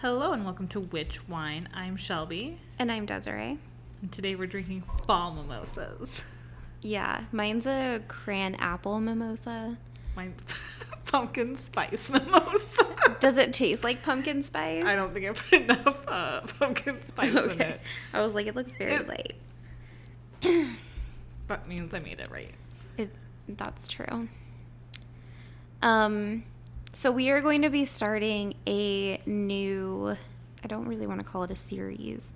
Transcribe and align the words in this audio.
Hello 0.00 0.32
and 0.32 0.44
welcome 0.44 0.68
to 0.68 0.80
Witch 0.80 1.26
Wine. 1.28 1.68
I'm 1.74 1.96
Shelby, 1.96 2.58
And 2.78 2.90
I'm 2.90 3.06
Desiree. 3.06 3.58
and 4.02 4.12
today 4.12 4.34
we're 4.34 4.46
drinking 4.46 4.84
fall 5.06 5.32
mimosas. 5.34 6.24
Yeah, 6.82 7.24
mine's 7.32 7.66
a 7.66 8.00
cran 8.06 8.54
apple 8.56 9.00
mimosa. 9.00 9.76
Mine's 10.14 10.40
pumpkin 11.06 11.56
spice 11.56 12.10
mimosa. 12.10 12.86
Does 13.20 13.38
it 13.38 13.52
taste 13.52 13.82
like 13.82 14.02
pumpkin 14.02 14.42
spice? 14.42 14.84
I 14.84 14.94
don't 14.94 15.12
think 15.12 15.26
I 15.26 15.32
put 15.32 15.52
enough 15.62 16.06
uh, 16.08 16.40
pumpkin 16.58 17.02
spice 17.02 17.34
in 17.34 17.60
it. 17.60 17.80
I 18.12 18.20
was 18.22 18.34
like, 18.34 18.46
it 18.46 18.54
looks 18.54 18.76
very 18.76 18.92
It- 18.92 19.08
light. 19.08 19.34
That 21.48 21.66
means 21.66 21.92
I 21.94 21.98
made 21.98 22.20
it 22.20 22.28
right. 22.30 22.52
It, 22.96 23.10
that's 23.48 23.88
true. 23.88 24.28
Um, 25.82 26.44
so 26.92 27.10
we 27.10 27.30
are 27.30 27.40
going 27.40 27.62
to 27.62 27.70
be 27.70 27.84
starting 27.84 28.54
a 28.66 29.18
new, 29.26 30.16
I 30.62 30.66
don't 30.66 30.86
really 30.86 31.06
want 31.06 31.20
to 31.20 31.26
call 31.26 31.42
it 31.44 31.50
a 31.50 31.56
series, 31.56 32.34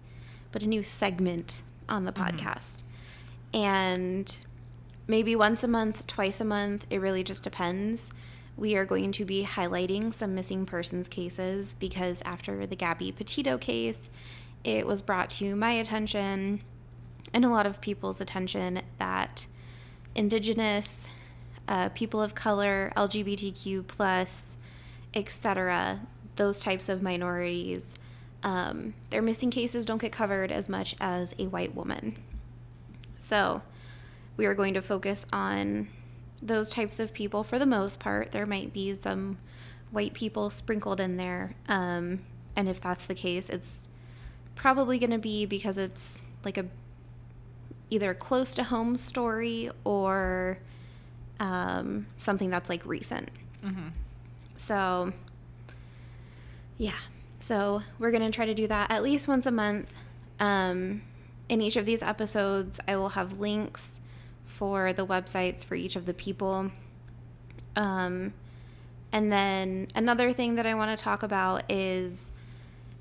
but 0.52 0.62
a 0.62 0.66
new 0.66 0.83
segment 0.83 1.62
on 1.88 2.05
the 2.05 2.12
Mhm. 2.12 2.38
podcast. 2.38 2.83
And 3.55 4.37
maybe 5.07 5.34
once 5.34 5.62
a 5.65 5.69
month, 5.69 6.07
twice 6.07 6.41
a 6.41 6.45
month, 6.45 6.87
it 6.91 6.98
really 7.01 7.24
just 7.24 7.43
depends. 7.43 8.10
We 8.57 8.77
are 8.77 8.84
going 8.84 9.12
to 9.12 9.24
be 9.24 9.45
highlighting 9.45 10.12
some 10.12 10.34
missing 10.34 10.66
persons 10.66 11.09
cases 11.09 11.74
because 11.80 12.23
after 12.24 12.66
the 12.66 12.77
Gabby 12.77 13.10
Petito 13.10 13.59
case, 13.59 14.10
it 14.62 14.87
was 14.87 15.02
brought 15.02 15.30
to 15.30 15.57
my 15.57 15.73
attention 15.73 16.60
and 17.34 17.45
a 17.45 17.48
lot 17.48 17.66
of 17.66 17.80
people's 17.80 18.21
attention 18.21 18.82
that 18.98 19.46
indigenous 20.15 21.09
uh, 21.69 21.89
people 21.91 22.21
of 22.21 22.34
color 22.34 22.93
lgbtq 22.96 23.87
plus 23.87 24.59
etc 25.15 26.01
those 26.37 26.60
types 26.60 26.88
of 26.88 27.02
minorities 27.02 27.95
um, 28.43 28.95
their 29.10 29.23
missing 29.23 29.51
cases 29.51 29.85
don't 29.85 30.01
get 30.01 30.13
covered 30.13 30.51
as 30.51 30.69
much 30.69 30.96
as 31.01 31.35
a 31.38 31.46
white 31.46 31.74
woman. 31.74 32.16
So 33.16 33.63
we 34.37 34.46
are 34.46 34.54
going 34.54 34.74
to 34.74 34.82
focus 34.82 35.24
on 35.32 35.88
those 36.43 36.71
types 36.71 36.99
of 36.99 37.13
people 37.13 37.45
for 37.45 37.59
the 37.59 37.66
most 37.66 38.01
part. 38.01 38.32
There 38.32 38.47
might 38.47 38.73
be 38.73 38.95
some 38.95 39.38
white 39.93 40.15
people 40.15 40.51
sprinkled 40.51 41.01
in 41.01 41.19
there 41.19 41.54
um, 41.69 42.21
and 42.57 42.69
if 42.69 42.80
that's 42.80 43.07
the 43.07 43.15
case 43.15 43.51
it's 43.51 43.91
probably 44.54 44.99
going 44.99 45.10
to 45.10 45.19
be 45.19 45.45
because 45.45 45.76
it's 45.76 46.24
like 46.45 46.57
a 46.57 46.65
either 47.91 48.15
close 48.15 48.54
to 48.54 48.65
home 48.65 48.97
story 48.97 49.71
or 49.85 50.59
um, 51.43 52.07
something 52.16 52.48
that's 52.48 52.71
like 52.71 52.87
recent. 52.87 53.29
Mm-hmm. 53.62 53.88
So, 54.57 55.12
yeah. 56.79 56.98
So, 57.40 57.82
we're 57.98 58.12
going 58.12 58.23
to 58.23 58.30
try 58.30 58.46
to 58.46 58.54
do 58.54 58.68
that 58.68 58.90
at 58.90 59.02
least 59.02 59.26
once 59.26 59.45
a 59.45 59.51
month. 59.51 59.93
Um, 60.38 61.02
in 61.48 61.60
each 61.60 61.76
of 61.76 61.85
these 61.85 62.02
episodes, 62.02 62.80
I 62.87 62.96
will 62.96 63.10
have 63.10 63.40
links 63.40 64.00
for 64.47 64.93
the 64.93 65.04
websites 65.04 65.65
for 65.65 65.75
each 65.75 65.97
of 65.97 66.06
the 66.06 66.15
people. 66.15 66.70
Um, 67.75 68.32
and 69.10 69.32
then 69.32 69.88
another 69.97 70.32
thing 70.32 70.54
that 70.54 70.66
I 70.66 70.75
want 70.75 70.97
to 70.97 71.03
talk 71.03 71.25
about 71.25 71.70
is 71.70 72.31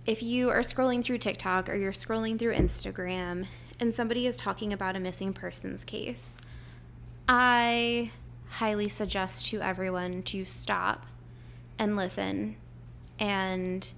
if 0.08 0.24
you 0.24 0.50
are 0.50 0.62
scrolling 0.62 1.04
through 1.04 1.20
TikTok 1.20 1.70
or 1.70 1.76
you're 1.76 1.92
scrolling 1.92 2.40
through 2.40 2.56
Instagram 2.56 3.46
and 3.80 3.94
somebody 3.94 4.26
is 4.26 4.36
talking 4.36 4.74
about 4.74 4.96
a 4.96 5.00
missing 5.00 5.32
persons 5.32 5.84
case, 5.84 6.32
I 7.28 8.12
highly 8.52 8.90
suggest 8.90 9.46
to 9.48 9.62
everyone 9.62 10.22
to 10.22 10.44
stop 10.46 11.06
and 11.80 11.96
listen 11.96 12.56
and 13.20 13.94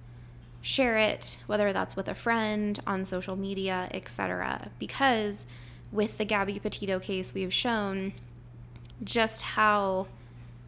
share 0.62 0.98
it, 0.98 1.40
whether 1.48 1.74
that's 1.74 1.96
with 1.96 2.08
a 2.08 2.16
friend 2.16 2.80
on 2.86 3.04
social 3.04 3.36
media, 3.36 3.90
etc. 3.92 4.70
Because 4.80 5.46
with 5.92 6.18
the 6.18 6.26
Gabby 6.26 6.60
Petito 6.60 7.00
case, 7.00 7.34
we've 7.34 7.54
shown 7.54 8.14
just 9.04 9.42
how 9.42 10.08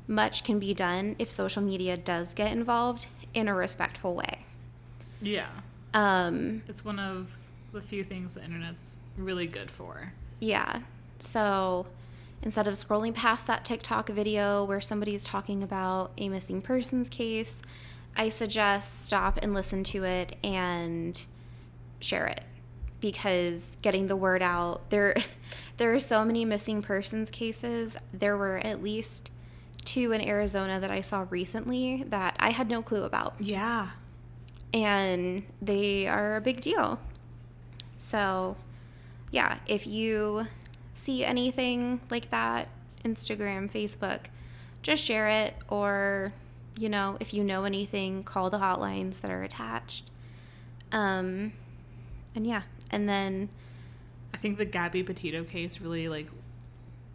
much 0.08 0.44
can 0.44 0.60
be 0.60 0.74
done 0.74 1.16
if 1.20 1.32
social 1.32 1.62
media 1.62 1.96
does 1.96 2.34
get 2.34 2.52
involved 2.52 3.06
in 3.34 3.48
a 3.48 3.54
respectful 3.54 4.16
way. 4.16 4.46
Yeah. 5.22 5.50
Um, 5.94 6.64
It's 6.68 6.84
one 6.84 7.00
of 7.00 7.30
the 7.72 7.82
few 7.82 8.04
things 8.04 8.34
the 8.34 8.44
internet's 8.44 8.98
really 9.18 9.48
good 9.48 9.70
for. 9.72 10.12
Yeah. 10.40 10.82
So 11.20 11.86
instead 12.46 12.68
of 12.68 12.76
scrolling 12.76 13.14
past 13.14 13.48
that 13.48 13.66
TikTok 13.66 14.08
video 14.10 14.64
where 14.64 14.80
somebody's 14.80 15.26
talking 15.26 15.64
about 15.64 16.12
a 16.18 16.30
missing 16.30 16.62
persons 16.62 17.10
case, 17.10 17.62
I 18.16 18.30
suggest 18.30 19.04
stop 19.04 19.40
and 19.42 19.54
listen 19.54 19.84
to 19.86 20.04
it 20.06 20.38
and 20.44 21.26
share 22.00 22.28
it 22.28 22.42
because 23.02 23.78
getting 23.82 24.08
the 24.08 24.16
word 24.16 24.42
out 24.42 24.90
there 24.90 25.16
there 25.78 25.94
are 25.94 26.00
so 26.00 26.24
many 26.24 26.46
missing 26.46 26.82
persons 26.82 27.30
cases. 27.30 27.98
There 28.14 28.38
were 28.38 28.58
at 28.60 28.82
least 28.82 29.32
two 29.84 30.12
in 30.14 30.22
Arizona 30.22 30.80
that 30.80 30.90
I 30.92 31.02
saw 31.02 31.26
recently 31.30 32.04
that 32.08 32.36
I 32.40 32.52
had 32.52 32.70
no 32.70 32.82
clue 32.82 33.04
about 33.04 33.36
Yeah. 33.40 33.90
and 34.74 35.44
they 35.62 36.08
are 36.08 36.38
a 36.38 36.42
big 36.42 36.62
deal. 36.62 37.00
So, 37.98 38.56
yeah, 39.32 39.58
if 39.68 39.86
you 39.86 40.48
see 40.96 41.24
anything 41.24 42.00
like 42.10 42.32
that, 42.32 42.68
Instagram, 43.04 43.72
Facebook, 43.72 44.22
just 44.82 45.04
share 45.04 45.28
it 45.28 45.54
or 45.70 46.34
you 46.78 46.90
know, 46.90 47.16
if 47.22 47.34
you 47.34 47.44
know 47.44 47.64
anything, 47.64 48.24
call 48.24 48.50
the 48.50 48.58
hotlines 48.58 49.22
that 49.22 49.30
are 49.30 49.44
attached. 49.44 50.10
Um 50.92 51.54
and 52.36 52.48
yeah, 52.48 52.64
and 52.92 53.08
then 53.08 53.50
I 54.34 54.38
think 54.38 54.58
the 54.58 54.66
Gabby 54.66 55.04
Petito 55.04 55.44
case 55.44 55.80
really 55.80 56.10
like 56.10 56.30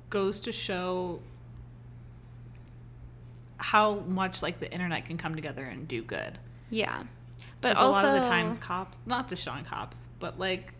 goes 0.09 0.41
to 0.41 0.53
show 0.53 1.21
how 3.59 3.97
much 4.01 4.43
like 4.43 4.59
the 4.59 4.73
internet 4.73 5.05
can 5.05 5.19
come 5.19 5.35
together 5.35 5.65
and 5.65 5.87
do 5.87 6.03
good. 6.03 6.39
yeah. 6.71 7.03
But 7.61 7.77
also 7.77 7.91
a 7.91 7.93
lot 7.93 8.17
of 8.17 8.23
the 8.23 8.29
times 8.29 8.59
cops, 8.59 9.01
not 9.05 9.29
to 9.29 9.37
shun 9.37 9.65
cops, 9.65 10.09
but 10.19 10.39
like 10.39 10.73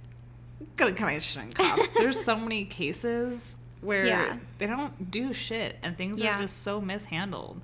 gonna 0.77 0.93
kind 0.95 1.17
of 1.17 1.23
shun 1.23 1.51
cops. 1.53 1.89
There's 1.91 2.23
so 2.23 2.37
many 2.37 2.65
cases 2.65 3.57
where 3.81 4.05
Yeah. 4.07 4.37
they 4.59 4.67
don't 4.67 5.11
do 5.11 5.33
shit 5.33 5.77
and 5.83 5.97
things 5.97 6.21
Yeah. 6.21 6.37
are 6.39 6.43
just 6.43 6.63
so 6.63 6.81
mishandled. 6.81 7.61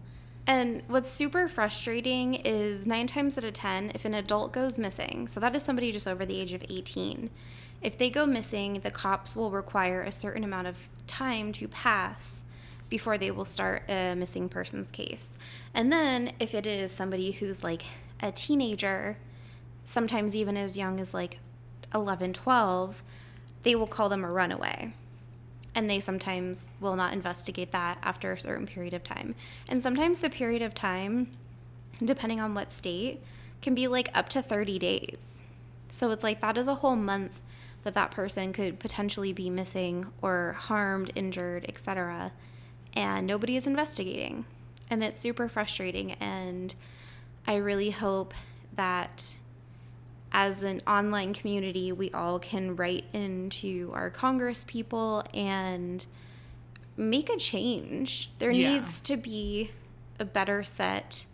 And 0.46 0.82
what's 0.86 1.10
super 1.10 1.48
frustrating 1.48 2.34
is 2.34 2.86
nine 2.86 3.06
times 3.08 3.36
out 3.36 3.44
of 3.44 3.52
10, 3.52 3.90
if 3.94 4.04
an 4.04 4.14
adult 4.14 4.52
goes 4.52 4.78
missing, 4.78 5.26
so 5.28 5.40
that 5.40 5.56
is 5.56 5.62
somebody 5.62 5.90
just 5.92 6.06
over 6.06 6.24
the 6.24 6.40
age 6.40 6.52
of 6.52 6.64
18, 6.68 7.30
if 7.82 7.98
they 7.98 8.08
go 8.10 8.24
missing, 8.26 8.74
the 8.82 8.90
cops 8.90 9.34
will 9.36 9.50
require 9.50 10.02
a 10.02 10.12
certain 10.12 10.44
amount 10.44 10.68
of 10.68 10.88
time 11.06 11.52
to 11.52 11.66
pass 11.68 12.44
before 12.88 13.18
they 13.18 13.30
will 13.32 13.44
start 13.44 13.82
a 13.90 14.14
missing 14.14 14.48
persons 14.48 14.90
case. 14.92 15.34
And 15.74 15.92
then 15.92 16.32
if 16.38 16.54
it 16.54 16.66
is 16.66 16.92
somebody 16.92 17.32
who's 17.32 17.64
like 17.64 17.82
a 18.22 18.30
teenager, 18.30 19.18
sometimes 19.84 20.36
even 20.36 20.56
as 20.56 20.78
young 20.78 21.00
as 21.00 21.12
like 21.12 21.38
11, 21.94 22.32
12, 22.32 23.02
they 23.62 23.74
will 23.74 23.86
call 23.86 24.08
them 24.08 24.24
a 24.24 24.30
runaway 24.30 24.92
and 25.76 25.90
they 25.90 26.00
sometimes 26.00 26.64
will 26.80 26.96
not 26.96 27.12
investigate 27.12 27.70
that 27.72 27.98
after 28.02 28.32
a 28.32 28.40
certain 28.40 28.66
period 28.66 28.94
of 28.94 29.04
time. 29.04 29.34
And 29.68 29.82
sometimes 29.82 30.18
the 30.18 30.30
period 30.30 30.62
of 30.62 30.74
time, 30.74 31.28
depending 32.02 32.40
on 32.40 32.54
what 32.54 32.72
state, 32.72 33.22
can 33.60 33.74
be 33.74 33.86
like 33.86 34.08
up 34.14 34.30
to 34.30 34.40
30 34.40 34.78
days. 34.78 35.42
So 35.90 36.10
it's 36.10 36.24
like 36.24 36.40
that 36.40 36.56
is 36.56 36.66
a 36.66 36.76
whole 36.76 36.96
month 36.96 37.42
that 37.84 37.92
that 37.92 38.10
person 38.10 38.54
could 38.54 38.78
potentially 38.78 39.34
be 39.34 39.50
missing 39.50 40.06
or 40.22 40.56
harmed, 40.58 41.12
injured, 41.14 41.66
etc. 41.68 42.32
And 42.94 43.26
nobody 43.26 43.54
is 43.54 43.66
investigating. 43.66 44.46
And 44.88 45.04
it's 45.04 45.20
super 45.20 45.46
frustrating 45.46 46.12
and 46.12 46.74
I 47.46 47.56
really 47.56 47.90
hope 47.90 48.32
that 48.74 49.36
as 50.36 50.62
an 50.62 50.82
online 50.86 51.32
community, 51.32 51.92
we 51.92 52.10
all 52.10 52.38
can 52.38 52.76
write 52.76 53.06
into 53.14 53.90
our 53.94 54.10
Congress 54.10 54.64
people 54.68 55.24
and 55.32 56.04
make 56.94 57.30
a 57.30 57.38
change. 57.38 58.30
There 58.38 58.50
Yeah. 58.50 58.80
needs 58.80 59.00
to 59.00 59.16
be 59.16 59.70
a 60.20 60.26
better 60.26 60.62
set 60.62 61.24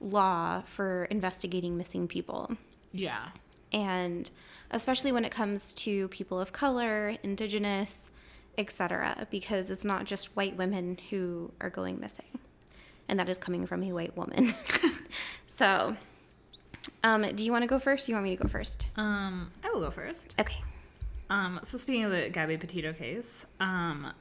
law 0.00 0.62
for 0.62 1.04
investigating 1.10 1.76
missing 1.76 2.08
people. 2.08 2.56
Yeah. 2.90 3.28
And 3.70 4.30
especially 4.70 5.12
when 5.12 5.26
it 5.26 5.30
comes 5.30 5.74
to 5.74 6.08
people 6.08 6.40
of 6.40 6.50
color, 6.50 7.16
indigenous, 7.22 8.10
etc., 8.56 9.26
because 9.30 9.68
it's 9.68 9.84
not 9.84 10.06
just 10.06 10.34
white 10.36 10.56
women 10.56 10.96
who 11.10 11.52
are 11.60 11.68
going 11.70 12.00
missing. 12.00 12.38
And 13.08 13.20
that 13.20 13.28
is 13.28 13.36
coming 13.36 13.66
from 13.66 13.82
a 13.82 13.92
white 13.92 14.16
woman. 14.16 14.54
so, 15.46 15.96
um, 17.02 17.22
do 17.34 17.44
you 17.44 17.52
want 17.52 17.62
to 17.62 17.68
go 17.68 17.78
first? 17.78 18.08
Or 18.08 18.12
you 18.12 18.16
want 18.16 18.24
me 18.24 18.36
to 18.36 18.42
go 18.42 18.48
first? 18.48 18.88
Um, 18.96 19.50
I 19.64 19.70
will 19.70 19.80
go 19.80 19.90
first. 19.90 20.34
Okay. 20.40 20.62
Um, 21.30 21.60
so 21.62 21.76
speaking 21.78 22.04
of 22.04 22.10
the 22.10 22.28
Gabby 22.30 22.56
Petito 22.56 22.92
case, 22.92 23.44
um, 23.60 24.12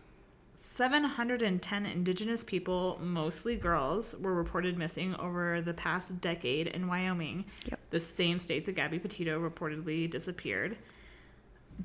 710 0.56 1.86
indigenous 1.86 2.44
people, 2.44 3.00
mostly 3.02 3.56
girls, 3.56 4.16
were 4.20 4.34
reported 4.34 4.78
missing 4.78 5.16
over 5.16 5.62
the 5.62 5.74
past 5.74 6.20
decade 6.20 6.68
in 6.68 6.88
Wyoming. 6.88 7.46
Yep. 7.70 7.80
the 7.92 8.00
same 8.00 8.40
state 8.40 8.66
that 8.66 8.76
Gabby 8.76 9.00
Petito 9.00 9.40
reportedly 9.40 10.10
disappeared. 10.10 10.78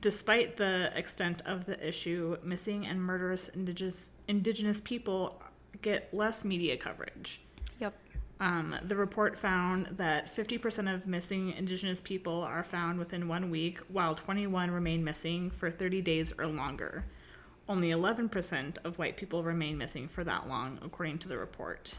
Despite 0.00 0.56
the 0.56 0.90
extent 0.96 1.42
of 1.44 1.66
the 1.66 1.86
issue, 1.86 2.38
missing 2.42 2.86
and 2.86 3.00
murderous 3.00 3.48
indigenous, 3.50 4.10
indigenous 4.26 4.80
people 4.80 5.42
get 5.82 6.12
less 6.14 6.44
media 6.44 6.76
coverage. 6.76 7.42
Um, 8.42 8.74
the 8.82 8.96
report 8.96 9.38
found 9.38 9.86
that 9.98 10.34
50% 10.34 10.92
of 10.92 11.06
missing 11.06 11.52
Indigenous 11.52 12.00
people 12.00 12.42
are 12.42 12.64
found 12.64 12.98
within 12.98 13.28
one 13.28 13.50
week, 13.50 13.78
while 13.86 14.16
21 14.16 14.68
remain 14.68 15.04
missing 15.04 15.48
for 15.48 15.70
30 15.70 16.02
days 16.02 16.34
or 16.36 16.48
longer. 16.48 17.04
Only 17.68 17.92
11% 17.92 18.78
of 18.82 18.98
white 18.98 19.16
people 19.16 19.44
remain 19.44 19.78
missing 19.78 20.08
for 20.08 20.24
that 20.24 20.48
long, 20.48 20.80
according 20.82 21.18
to 21.18 21.28
the 21.28 21.38
report. 21.38 21.94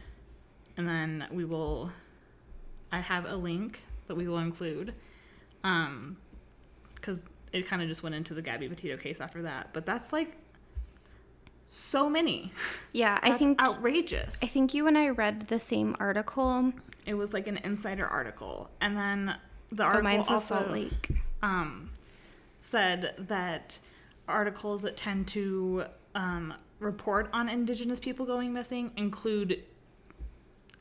And 0.75 0.85
then 0.85 1.27
we 1.31 1.45
will, 1.45 1.93
I 2.91 2.99
have 2.99 3.23
a 3.25 3.37
link 3.37 3.79
that 4.07 4.15
we 4.15 4.27
will 4.27 4.39
include, 4.39 4.93
because 5.61 7.23
it 7.53 7.65
kind 7.67 7.81
of 7.81 7.87
just 7.87 8.03
went 8.03 8.15
into 8.15 8.33
the 8.33 8.41
Gabby 8.41 8.67
Petito 8.67 8.97
case 8.97 9.21
after 9.21 9.43
that. 9.43 9.69
But 9.71 9.85
that's 9.85 10.11
like 10.11 10.35
so 11.67 12.09
many. 12.09 12.51
Yeah, 12.91 13.19
I 13.23 13.31
think 13.37 13.59
outrageous. 13.61 14.43
I 14.43 14.47
think 14.47 14.73
you 14.73 14.87
and 14.87 14.97
I 14.97 15.09
read 15.09 15.47
the 15.47 15.59
same 15.59 15.95
article. 15.99 16.71
It 17.05 17.15
was 17.15 17.33
like 17.33 17.47
an 17.47 17.57
insider 17.57 18.05
article, 18.05 18.69
and 18.81 18.95
then 18.95 19.35
the 19.71 19.83
Oh, 19.83 19.87
article 19.87 20.03
mine's 20.03 20.29
also 20.29 20.55
Salt 20.55 20.69
Lake. 20.71 21.09
um, 21.41 21.89
said 22.59 23.15
that 23.17 23.79
articles 24.27 24.83
that 24.83 24.95
tend 24.95 25.27
to 25.29 25.85
um, 26.15 26.53
report 26.79 27.29
on 27.33 27.49
Indigenous 27.49 27.99
people 27.99 28.25
going 28.25 28.53
missing 28.53 28.91
include 28.95 29.63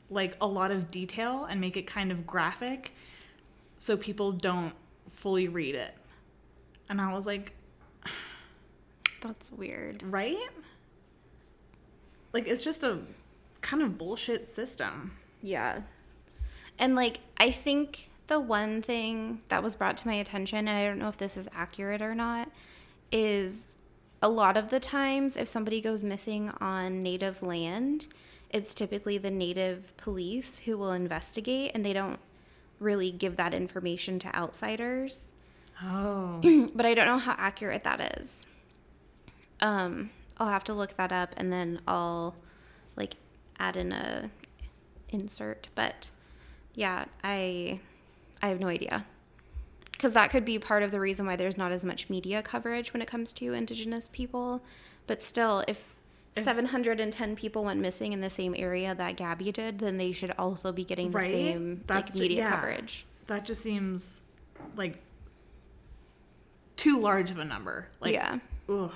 like 0.09 0.37
a 0.39 0.47
lot 0.47 0.69
of 0.71 0.91
detail 0.91 1.45
and 1.45 1.59
make 1.59 1.75
it 1.75 1.87
kind 1.87 2.11
of 2.11 2.27
graphic, 2.27 2.93
so 3.77 3.97
people 3.97 4.31
don't 4.31 4.73
fully 5.09 5.47
read 5.47 5.73
it. 5.75 5.93
And 6.89 7.01
I 7.01 7.13
was 7.13 7.25
like, 7.25 7.53
That's 9.21 9.51
weird. 9.51 10.03
right? 10.03 10.37
Like 12.33 12.47
it's 12.47 12.63
just 12.63 12.83
a 12.83 12.99
kind 13.61 13.81
of 13.83 13.97
bullshit 13.97 14.47
system. 14.47 15.15
Yeah. 15.41 15.81
And 16.79 16.95
like 16.95 17.19
I 17.37 17.51
think 17.51 18.09
the 18.27 18.39
one 18.39 18.81
thing 18.81 19.41
that 19.49 19.61
was 19.61 19.75
brought 19.75 19.97
to 19.97 20.07
my 20.07 20.15
attention 20.15 20.67
and 20.67 20.69
I 20.69 20.85
don't 20.85 20.99
know 20.99 21.09
if 21.09 21.17
this 21.17 21.37
is 21.37 21.47
accurate 21.53 22.01
or 22.01 22.15
not 22.15 22.49
is 23.11 23.75
a 24.21 24.29
lot 24.29 24.57
of 24.57 24.69
the 24.69 24.79
times 24.79 25.35
if 25.35 25.47
somebody 25.47 25.81
goes 25.81 26.03
missing 26.03 26.49
on 26.59 27.03
native 27.03 27.43
land, 27.43 28.07
it's 28.49 28.73
typically 28.73 29.17
the 29.17 29.31
native 29.31 29.95
police 29.97 30.59
who 30.59 30.77
will 30.77 30.93
investigate 30.93 31.71
and 31.73 31.85
they 31.85 31.93
don't 31.93 32.19
really 32.79 33.11
give 33.11 33.35
that 33.35 33.53
information 33.53 34.19
to 34.19 34.35
outsiders. 34.35 35.33
Oh. 35.83 36.39
but 36.75 36.85
I 36.85 36.93
don't 36.93 37.07
know 37.07 37.17
how 37.17 37.35
accurate 37.37 37.83
that 37.83 38.17
is. 38.17 38.45
Um, 39.59 40.09
I'll 40.43 40.49
have 40.51 40.63
to 40.65 40.73
look 40.73 40.97
that 40.97 41.11
up 41.13 41.33
and 41.37 41.51
then 41.51 41.79
I'll 41.87 42.35
like 42.97 43.15
add 43.59 43.77
in 43.77 43.91
a 43.93 44.29
insert. 45.09 45.69
But 45.73 46.09
yeah, 46.75 47.05
I 47.23 47.79
I 48.41 48.49
have 48.49 48.59
no 48.59 48.67
idea 48.67 49.05
because 49.93 50.11
that 50.13 50.29
could 50.31 50.43
be 50.43 50.59
part 50.59 50.83
of 50.83 50.91
the 50.91 50.99
reason 50.99 51.25
why 51.25 51.37
there's 51.37 51.57
not 51.57 51.71
as 51.71 51.85
much 51.85 52.09
media 52.09 52.41
coverage 52.43 52.91
when 52.91 53.01
it 53.01 53.07
comes 53.07 53.31
to 53.33 53.53
Indigenous 53.53 54.09
people. 54.11 54.61
But 55.07 55.23
still, 55.23 55.63
if 55.67 55.95
If- 56.35 56.43
710 56.43 57.35
people 57.37 57.63
went 57.63 57.79
missing 57.79 58.11
in 58.11 58.19
the 58.19 58.29
same 58.29 58.53
area 58.57 58.93
that 58.95 59.15
Gabby 59.15 59.51
did, 59.53 59.79
then 59.79 59.97
they 59.97 60.11
should 60.11 60.31
also 60.37 60.71
be 60.73 60.83
getting 60.83 61.11
the 61.11 61.19
Right? 61.19 61.31
same 61.31 61.83
That's 61.87 62.07
like 62.07 62.13
ju- 62.15 62.19
media 62.19 62.37
yeah. 62.39 62.49
coverage. 62.55 63.05
that 63.27 63.45
just 63.45 63.61
seems 63.61 64.19
like 64.75 64.99
too 66.75 66.99
large 66.99 67.31
of 67.31 67.39
a 67.39 67.45
number. 67.45 67.87
Like, 68.01 68.13
yeah. 68.13 68.39
ugh. 68.67 68.91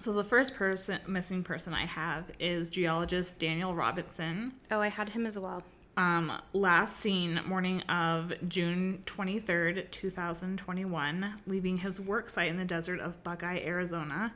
So 0.00 0.14
the 0.14 0.24
first 0.24 0.54
person 0.54 0.98
missing 1.06 1.42
person 1.42 1.74
I 1.74 1.84
have 1.84 2.24
is 2.38 2.70
geologist 2.70 3.38
Daniel 3.38 3.74
Robinson. 3.74 4.54
Oh, 4.70 4.80
I 4.80 4.88
had 4.88 5.10
him 5.10 5.26
as 5.26 5.38
well. 5.38 5.62
Um, 5.98 6.32
last 6.54 6.96
seen 6.96 7.38
morning 7.44 7.82
of 7.82 8.32
June 8.48 9.02
23rd, 9.04 9.90
2021, 9.90 11.34
leaving 11.46 11.76
his 11.76 12.00
work 12.00 12.30
site 12.30 12.48
in 12.48 12.56
the 12.56 12.64
desert 12.64 12.98
of 13.00 13.22
Buckeye, 13.22 13.60
Arizona. 13.62 14.32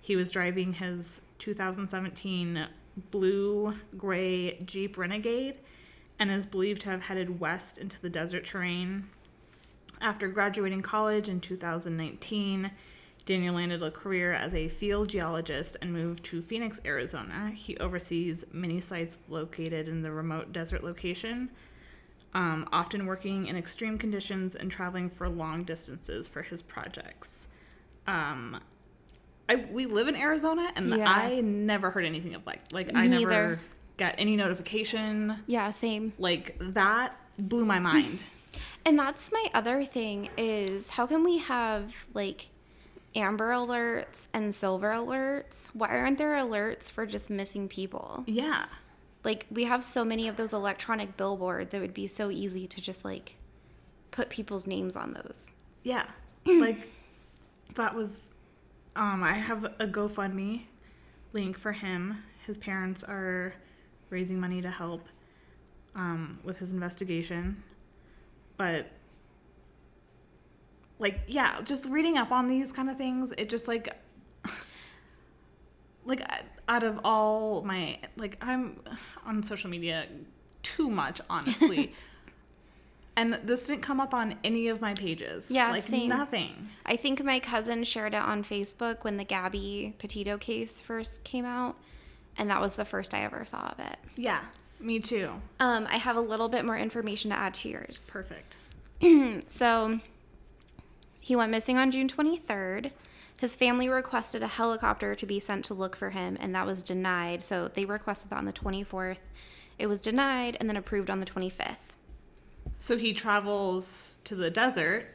He 0.00 0.16
was 0.16 0.32
driving 0.32 0.72
his 0.72 1.20
2017 1.38 2.66
blue 3.12 3.74
gray 3.96 4.58
Jeep 4.64 4.98
Renegade 4.98 5.60
and 6.18 6.28
is 6.28 6.44
believed 6.44 6.82
to 6.82 6.90
have 6.90 7.04
headed 7.04 7.38
west 7.38 7.78
into 7.78 8.00
the 8.00 8.10
desert 8.10 8.44
terrain. 8.46 9.08
After 10.00 10.26
graduating 10.26 10.82
college 10.82 11.28
in 11.28 11.38
2019, 11.38 12.72
Daniel 13.26 13.54
landed 13.54 13.82
a 13.82 13.90
career 13.90 14.32
as 14.32 14.54
a 14.54 14.68
field 14.68 15.08
geologist 15.08 15.76
and 15.80 15.92
moved 15.92 16.24
to 16.24 16.42
Phoenix, 16.42 16.78
Arizona. 16.84 17.50
He 17.54 17.76
oversees 17.78 18.44
many 18.52 18.80
sites 18.80 19.18
located 19.28 19.88
in 19.88 20.02
the 20.02 20.12
remote 20.12 20.52
desert 20.52 20.84
location, 20.84 21.50
um, 22.34 22.68
often 22.70 23.06
working 23.06 23.46
in 23.46 23.56
extreme 23.56 23.96
conditions 23.96 24.54
and 24.54 24.70
traveling 24.70 25.08
for 25.08 25.28
long 25.28 25.64
distances 25.64 26.28
for 26.28 26.42
his 26.42 26.60
projects. 26.60 27.46
Um, 28.06 28.60
I, 29.48 29.56
we 29.70 29.86
live 29.86 30.08
in 30.08 30.16
Arizona, 30.16 30.70
and 30.76 30.90
Yeah. 30.90 31.08
I 31.08 31.40
never 31.40 31.90
heard 31.90 32.04
anything 32.04 32.34
of 32.34 32.46
like 32.46 32.60
like 32.72 32.94
I 32.94 33.06
never 33.06 33.58
got 33.96 34.14
any 34.18 34.36
notification. 34.36 35.38
Yeah, 35.46 35.70
same. 35.70 36.12
Like 36.18 36.56
that 36.60 37.16
blew 37.38 37.64
my 37.64 37.78
mind. 37.78 38.22
And 38.86 38.98
that's 38.98 39.32
my 39.32 39.46
other 39.54 39.84
thing 39.84 40.28
is 40.36 40.90
how 40.90 41.06
can 41.06 41.24
we 41.24 41.38
have 41.38 42.06
like 42.12 42.48
amber 43.14 43.50
alerts 43.50 44.26
and 44.32 44.54
silver 44.54 44.90
alerts? 44.90 45.68
Why 45.72 45.88
aren't 45.88 46.18
there 46.18 46.32
alerts 46.32 46.90
for 46.90 47.06
just 47.06 47.30
missing 47.30 47.68
people? 47.68 48.24
yeah. 48.26 48.66
Like 49.22 49.46
we 49.50 49.64
have 49.64 49.82
so 49.82 50.04
many 50.04 50.28
of 50.28 50.36
those 50.36 50.52
electronic 50.52 51.16
billboards 51.16 51.70
that 51.70 51.80
would 51.80 51.94
be 51.94 52.06
so 52.06 52.30
easy 52.30 52.66
to 52.66 52.80
just 52.80 53.06
like 53.06 53.36
put 54.10 54.28
people's 54.28 54.66
names 54.66 54.96
on 54.96 55.14
those. 55.14 55.46
Yeah. 55.82 56.04
like 56.46 56.90
that 57.74 57.94
was 57.94 58.34
um 58.96 59.22
I 59.22 59.32
have 59.32 59.64
a 59.78 59.86
GoFundMe 59.86 60.64
link 61.32 61.58
for 61.58 61.72
him. 61.72 62.22
His 62.46 62.58
parents 62.58 63.02
are 63.02 63.54
raising 64.10 64.38
money 64.38 64.60
to 64.60 64.70
help 64.70 65.08
um 65.94 66.38
with 66.44 66.58
his 66.58 66.72
investigation. 66.72 67.62
But 68.58 68.88
like 70.98 71.20
yeah, 71.26 71.60
just 71.62 71.86
reading 71.86 72.16
up 72.16 72.32
on 72.32 72.46
these 72.46 72.72
kind 72.72 72.90
of 72.90 72.96
things, 72.96 73.32
it 73.36 73.48
just 73.48 73.68
like 73.68 73.88
like 76.04 76.22
out 76.68 76.82
of 76.82 77.00
all 77.04 77.62
my 77.62 77.98
like 78.16 78.38
I'm 78.40 78.80
on 79.26 79.42
social 79.42 79.70
media 79.70 80.06
too 80.62 80.88
much 80.88 81.20
honestly. 81.28 81.92
and 83.16 83.38
this 83.44 83.66
didn't 83.66 83.82
come 83.82 84.00
up 84.00 84.12
on 84.12 84.36
any 84.44 84.68
of 84.68 84.80
my 84.80 84.94
pages. 84.94 85.50
Yeah, 85.50 85.70
like 85.70 85.82
same. 85.82 86.08
nothing. 86.08 86.70
I 86.84 86.96
think 86.96 87.22
my 87.22 87.38
cousin 87.38 87.84
shared 87.84 88.14
it 88.14 88.22
on 88.22 88.42
Facebook 88.44 89.04
when 89.04 89.16
the 89.16 89.24
Gabby 89.24 89.94
Petito 89.98 90.38
case 90.38 90.80
first 90.80 91.22
came 91.24 91.44
out, 91.44 91.76
and 92.36 92.50
that 92.50 92.60
was 92.60 92.76
the 92.76 92.84
first 92.84 93.14
I 93.14 93.24
ever 93.24 93.44
saw 93.44 93.68
of 93.68 93.78
it. 93.78 93.96
Yeah, 94.16 94.40
me 94.80 94.98
too. 94.98 95.30
Um, 95.60 95.86
I 95.88 95.96
have 95.96 96.16
a 96.16 96.20
little 96.20 96.48
bit 96.48 96.64
more 96.64 96.76
information 96.76 97.30
to 97.30 97.38
add 97.38 97.54
to 97.54 97.68
yours. 97.68 98.08
Perfect. 98.10 98.56
So 99.46 100.00
he 101.24 101.34
went 101.34 101.50
missing 101.50 101.78
on 101.78 101.90
June 101.90 102.06
23rd. 102.06 102.90
His 103.40 103.56
family 103.56 103.88
requested 103.88 104.42
a 104.42 104.46
helicopter 104.46 105.14
to 105.14 105.24
be 105.26 105.40
sent 105.40 105.64
to 105.64 105.74
look 105.74 105.96
for 105.96 106.10
him, 106.10 106.36
and 106.38 106.54
that 106.54 106.66
was 106.66 106.82
denied. 106.82 107.42
So 107.42 107.68
they 107.68 107.86
requested 107.86 108.28
that 108.30 108.36
on 108.36 108.44
the 108.44 108.52
24th. 108.52 109.16
It 109.78 109.86
was 109.86 110.00
denied 110.00 110.58
and 110.60 110.68
then 110.68 110.76
approved 110.76 111.08
on 111.08 111.20
the 111.20 111.26
25th. 111.26 111.96
So 112.76 112.98
he 112.98 113.14
travels 113.14 114.16
to 114.24 114.34
the 114.34 114.50
desert, 114.50 115.06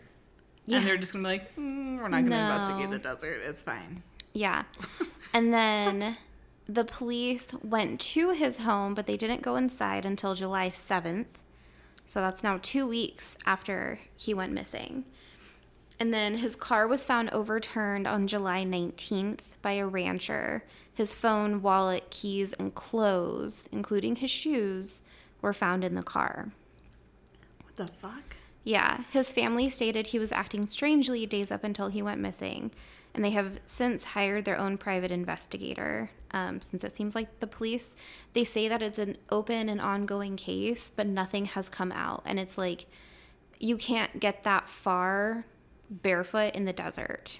Yeah. 0.65 0.79
and 0.79 0.87
they're 0.87 0.97
just 0.97 1.13
gonna 1.13 1.23
be 1.23 1.29
like, 1.29 1.55
mm, 1.55 1.97
"We're 1.99 2.07
not 2.07 2.23
gonna 2.23 2.29
No. 2.29 2.51
investigate 2.55 2.89
the 2.89 2.97
desert. 2.99 3.41
It's 3.45 3.61
fine." 3.61 4.01
Yeah. 4.33 4.63
and 5.33 5.53
then 5.53 6.17
the 6.67 6.85
police 6.85 7.53
went 7.63 8.01
to 8.01 8.31
his 8.31 8.57
home, 8.57 8.95
but 8.95 9.05
they 9.05 9.15
didn't 9.17 9.43
go 9.43 9.55
inside 9.55 10.05
until 10.05 10.33
July 10.33 10.69
7th. 10.69 11.39
So 12.03 12.19
that's 12.19 12.43
now 12.43 12.59
two 12.61 12.87
weeks 12.87 13.37
after 13.45 13.99
he 14.17 14.33
went 14.33 14.53
missing. 14.53 15.05
And 15.99 16.13
then 16.13 16.37
his 16.37 16.55
car 16.55 16.87
was 16.87 17.05
found 17.05 17.29
overturned 17.31 18.07
on 18.07 18.25
July 18.27 18.63
19th 18.63 19.39
by 19.61 19.73
a 19.73 19.85
rancher. 19.85 20.63
His 20.93 21.13
phone, 21.13 21.61
wallet, 21.61 22.09
keys, 22.09 22.53
and 22.53 22.73
clothes, 22.73 23.67
including 23.71 24.17
his 24.17 24.31
shoes, 24.31 25.01
were 25.41 25.53
found 25.53 25.83
in 25.83 25.95
the 25.95 26.03
car. 26.03 26.51
What 27.63 27.75
the 27.75 27.93
fuck? 27.93 28.35
Yeah, 28.63 29.03
his 29.11 29.31
family 29.31 29.69
stated 29.69 30.07
he 30.07 30.19
was 30.19 30.31
acting 30.31 30.67
strangely 30.67 31.25
days 31.25 31.51
up 31.51 31.63
until 31.63 31.87
he 31.87 32.01
went 32.01 32.21
missing. 32.21 32.71
and 33.13 33.25
they 33.25 33.31
have 33.31 33.59
since 33.65 34.03
hired 34.03 34.45
their 34.45 34.57
own 34.57 34.77
private 34.77 35.11
investigator. 35.11 36.11
Um, 36.31 36.61
since 36.61 36.83
it 36.83 36.95
seems 36.95 37.15
like 37.15 37.39
the 37.39 37.47
police, 37.47 37.95
they 38.33 38.43
say 38.43 38.67
that 38.67 38.83
it's 38.83 38.99
an 38.99 39.17
open 39.31 39.67
and 39.67 39.81
ongoing 39.81 40.37
case, 40.37 40.91
but 40.95 41.07
nothing 41.07 41.45
has 41.45 41.69
come 41.69 41.91
out. 41.91 42.21
And 42.23 42.39
it's 42.39 42.55
like, 42.57 42.85
you 43.59 43.77
can't 43.77 44.19
get 44.19 44.43
that 44.43 44.69
far 44.69 45.45
barefoot 45.89 46.55
in 46.55 46.65
the 46.65 46.73
desert. 46.73 47.39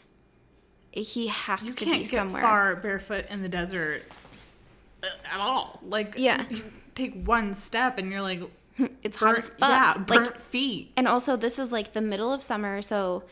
He 0.91 1.27
has 1.27 1.63
You 1.65 1.74
to 1.74 1.86
can't 1.86 2.03
be 2.03 2.10
get 2.10 2.18
somewhere. 2.20 2.41
far 2.41 2.75
barefoot 2.75 3.25
in 3.29 3.41
the 3.44 3.50
desert 3.50 4.03
uh, 5.03 5.08
at 5.32 5.39
all. 5.39 5.79
Like, 5.84 6.15
Yeah. 6.18 6.44
you 6.50 6.63
take 6.96 7.24
one 7.25 7.53
step 7.53 7.98
and 7.98 8.12
you're 8.12 8.22
like, 8.22 8.41
It's 9.03 9.20
hot 9.20 9.36
burnt, 9.36 9.38
as 9.39 9.50
fuck. 9.50 9.60
yeah, 9.70 9.94
Like, 9.98 10.08
burnt 10.08 10.41
feet. 10.41 10.91
And 10.98 11.08
also, 11.08 11.36
this 11.36 11.60
is 11.60 11.72
like 11.72 11.94
the 11.94 12.01
middle 12.01 12.34
of 12.34 12.41
summer. 12.41 12.82
So, 12.82 13.24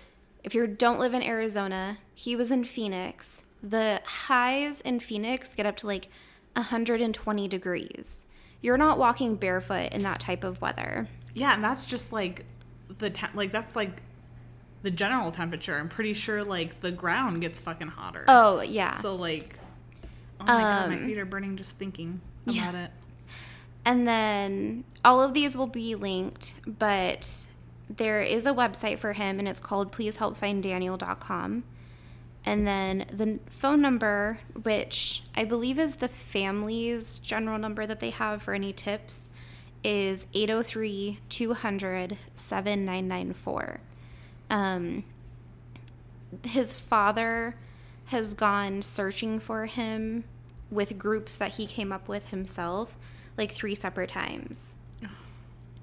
if 0.43 0.53
you 0.53 0.65
don't 0.67 0.99
live 0.99 1.13
in 1.13 1.23
Arizona, 1.23 1.97
he 2.13 2.35
was 2.35 2.51
in 2.51 2.63
Phoenix. 2.63 3.41
The 3.63 4.01
highs 4.05 4.81
in 4.81 4.99
Phoenix 4.99 5.55
get 5.55 5.65
up 5.65 5.75
to 5.77 5.87
like 5.87 6.09
120 6.53 7.47
degrees. 7.47 8.25
You're 8.61 8.77
not 8.77 8.97
walking 8.99 9.35
barefoot 9.35 9.91
in 9.93 10.03
that 10.03 10.19
type 10.19 10.43
of 10.43 10.61
weather. 10.61 11.07
Yeah, 11.33 11.53
and 11.53 11.63
that's 11.63 11.85
just 11.85 12.13
like 12.13 12.45
the 12.99 13.11
like 13.33 13.51
that's 13.51 13.75
like 13.75 14.01
the 14.83 14.91
general 14.91 15.31
temperature. 15.31 15.77
I'm 15.77 15.89
pretty 15.89 16.13
sure 16.13 16.43
like 16.43 16.81
the 16.81 16.91
ground 16.91 17.41
gets 17.41 17.59
fucking 17.59 17.87
hotter. 17.89 18.25
Oh, 18.27 18.61
yeah. 18.61 18.91
So 18.91 19.15
like, 19.15 19.57
oh 20.39 20.45
my 20.45 20.61
god, 20.61 20.89
my 20.89 20.95
Um, 20.97 21.05
feet 21.05 21.17
are 21.17 21.25
burning 21.25 21.57
just 21.57 21.77
thinking 21.77 22.21
yeah. 22.45 22.69
about 22.69 22.75
it. 22.75 22.91
And 23.85 24.07
then 24.07 24.83
all 25.05 25.21
of 25.21 25.33
these 25.33 25.55
will 25.55 25.67
be 25.67 25.95
linked, 25.95 26.53
but 26.65 27.45
there 27.89 28.21
is 28.21 28.45
a 28.45 28.51
website 28.53 28.99
for 28.99 29.13
him 29.13 29.39
and 29.39 29.47
it's 29.47 29.61
called 29.61 29.93
pleasehelpfinddaniel.com. 29.93 31.63
And 32.45 32.65
then 32.67 33.05
the 33.11 33.39
phone 33.49 33.81
number, 33.81 34.39
which 34.61 35.23
I 35.35 35.43
believe 35.43 35.77
is 35.79 35.97
the 35.97 36.07
family's 36.07 37.19
general 37.19 37.57
number 37.57 37.85
that 37.85 37.99
they 37.99 38.09
have 38.11 38.41
for 38.41 38.53
any 38.53 38.71
tips, 38.71 39.27
is 39.83 40.25
803 40.33 41.19
200 41.29 42.17
7994. 42.35 43.79
Um, 44.49 45.03
his 46.43 46.73
father 46.73 47.55
has 48.05 48.33
gone 48.33 48.81
searching 48.81 49.39
for 49.39 49.65
him 49.65 50.23
with 50.69 50.97
groups 50.97 51.35
that 51.37 51.53
he 51.53 51.65
came 51.65 51.91
up 51.91 52.07
with 52.07 52.29
himself 52.29 52.97
like 53.37 53.51
three 53.51 53.75
separate 53.75 54.09
times. 54.09 54.73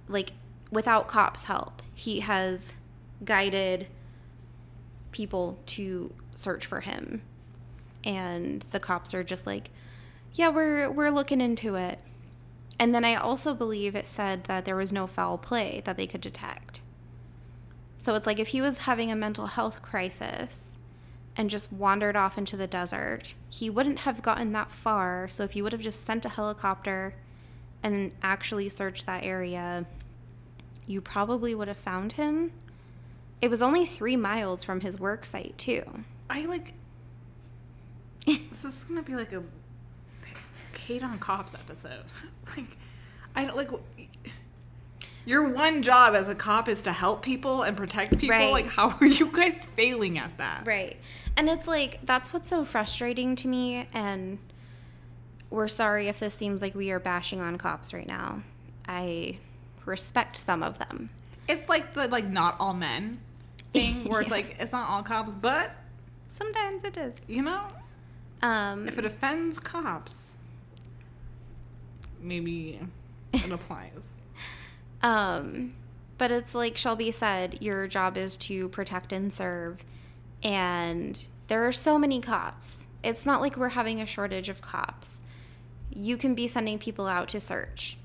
Like 0.08 0.32
without 0.70 1.06
cops 1.06 1.44
help 1.44 1.82
he 1.94 2.20
has 2.20 2.74
guided 3.24 3.86
people 5.12 5.58
to 5.66 6.12
search 6.34 6.66
for 6.66 6.80
him. 6.80 7.22
And 8.02 8.64
the 8.70 8.80
cops 8.80 9.14
are 9.14 9.24
just 9.24 9.46
like 9.46 9.70
yeah 10.34 10.48
we're 10.48 10.90
we're 10.90 11.10
looking 11.10 11.40
into 11.40 11.76
it. 11.76 11.98
And 12.78 12.94
then 12.94 13.04
i 13.04 13.14
also 13.14 13.54
believe 13.54 13.94
it 13.94 14.08
said 14.08 14.44
that 14.44 14.64
there 14.64 14.76
was 14.76 14.92
no 14.92 15.06
foul 15.06 15.38
play 15.38 15.80
that 15.84 15.96
they 15.96 16.06
could 16.06 16.20
detect 16.20 16.80
so 18.04 18.14
it's 18.14 18.26
like 18.26 18.38
if 18.38 18.48
he 18.48 18.60
was 18.60 18.76
having 18.80 19.10
a 19.10 19.16
mental 19.16 19.46
health 19.46 19.80
crisis 19.80 20.78
and 21.38 21.48
just 21.48 21.72
wandered 21.72 22.16
off 22.16 22.36
into 22.36 22.54
the 22.54 22.66
desert, 22.66 23.32
he 23.48 23.70
wouldn't 23.70 24.00
have 24.00 24.20
gotten 24.20 24.52
that 24.52 24.70
far. 24.70 25.26
So 25.30 25.42
if 25.42 25.56
you 25.56 25.62
would 25.62 25.72
have 25.72 25.80
just 25.80 26.04
sent 26.04 26.26
a 26.26 26.28
helicopter 26.28 27.14
and 27.82 28.12
actually 28.22 28.68
searched 28.68 29.06
that 29.06 29.24
area, 29.24 29.86
you 30.86 31.00
probably 31.00 31.54
would 31.54 31.66
have 31.66 31.78
found 31.78 32.12
him. 32.12 32.52
It 33.40 33.48
was 33.48 33.62
only 33.62 33.86
three 33.86 34.16
miles 34.18 34.62
from 34.62 34.82
his 34.82 35.00
work 35.00 35.24
site, 35.24 35.56
too. 35.56 36.04
I 36.28 36.44
like. 36.44 36.74
this 38.26 38.66
is 38.66 38.84
gonna 38.84 39.02
be 39.02 39.14
like 39.14 39.32
a 39.32 39.42
hate 40.78 41.02
on 41.02 41.18
cops 41.20 41.54
episode. 41.54 42.04
like, 42.54 42.76
I 43.34 43.46
don't 43.46 43.56
like. 43.56 43.70
Your 45.26 45.48
one 45.48 45.82
job 45.82 46.14
as 46.14 46.28
a 46.28 46.34
cop 46.34 46.68
is 46.68 46.82
to 46.82 46.92
help 46.92 47.22
people 47.22 47.62
and 47.62 47.76
protect 47.76 48.18
people. 48.18 48.36
Right. 48.36 48.52
Like, 48.52 48.66
how 48.68 48.90
are 49.00 49.06
you 49.06 49.30
guys 49.32 49.64
failing 49.64 50.18
at 50.18 50.36
that? 50.38 50.66
Right. 50.66 50.96
And 51.36 51.48
it's 51.48 51.66
like, 51.66 52.00
that's 52.04 52.32
what's 52.32 52.50
so 52.50 52.64
frustrating 52.64 53.34
to 53.36 53.48
me. 53.48 53.88
And 53.94 54.38
we're 55.50 55.68
sorry 55.68 56.08
if 56.08 56.20
this 56.20 56.34
seems 56.34 56.60
like 56.60 56.74
we 56.74 56.90
are 56.90 56.98
bashing 57.00 57.40
on 57.40 57.56
cops 57.56 57.94
right 57.94 58.06
now. 58.06 58.42
I 58.86 59.38
respect 59.86 60.36
some 60.36 60.62
of 60.62 60.78
them. 60.78 61.08
It's 61.48 61.68
like 61.68 61.94
the 61.94 62.08
like 62.08 62.26
not 62.28 62.56
all 62.60 62.74
men 62.74 63.18
thing, 63.74 64.04
where 64.08 64.20
it's 64.20 64.30
like 64.30 64.56
it's 64.58 64.72
not 64.72 64.88
all 64.90 65.02
cops, 65.02 65.34
but 65.34 65.74
Sometimes 66.28 66.84
it 66.84 66.96
is. 66.96 67.14
you 67.28 67.42
know, 67.42 67.66
Um, 68.42 68.88
if 68.88 68.98
it 68.98 69.04
offends 69.04 69.58
cops, 69.60 70.34
maybe 72.20 72.80
it 73.32 73.50
applies. 73.52 73.90
Um, 75.04 75.74
but 76.16 76.32
it's 76.32 76.54
like 76.54 76.78
Shelby 76.78 77.10
said, 77.10 77.58
your 77.60 77.86
job 77.86 78.16
is 78.16 78.38
to 78.38 78.70
protect 78.70 79.12
and 79.12 79.30
serve. 79.32 79.84
And 80.42 81.24
there 81.46 81.68
are 81.68 81.72
so 81.72 81.98
many 81.98 82.20
cops. 82.20 82.86
It's 83.04 83.26
not 83.26 83.42
like 83.42 83.56
we're 83.56 83.68
having 83.68 84.00
a 84.00 84.06
shortage 84.06 84.48
of 84.48 84.62
cops. 84.62 85.20
You 85.90 86.16
can 86.16 86.34
be 86.34 86.48
sending 86.48 86.78
people 86.78 87.06
out 87.06 87.28
to 87.28 87.40
search. 87.40 87.98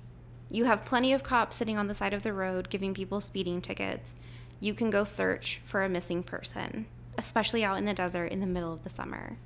You 0.52 0.66
have 0.66 0.84
plenty 0.84 1.14
of 1.14 1.24
cops 1.24 1.56
sitting 1.56 1.78
on 1.78 1.88
the 1.88 1.94
side 1.94 2.14
of 2.14 2.24
the 2.24 2.34
road 2.34 2.70
giving 2.70 2.94
people 2.94 3.22
speeding 3.22 3.62
tickets. 3.62 4.18
You 4.60 4.74
can 4.74 4.90
go 4.90 5.06
search 5.06 5.62
for 5.64 5.84
a 5.84 5.90
missing 5.90 6.22
person, 6.22 6.86
especially 7.18 7.64
out 7.64 7.78
in 7.78 7.86
the 7.86 7.94
desert 7.94 8.26
in 8.26 8.42
the 8.42 8.48
middle 8.48 8.74
of 8.74 8.84
the 8.84 8.90
summer. 8.90 9.38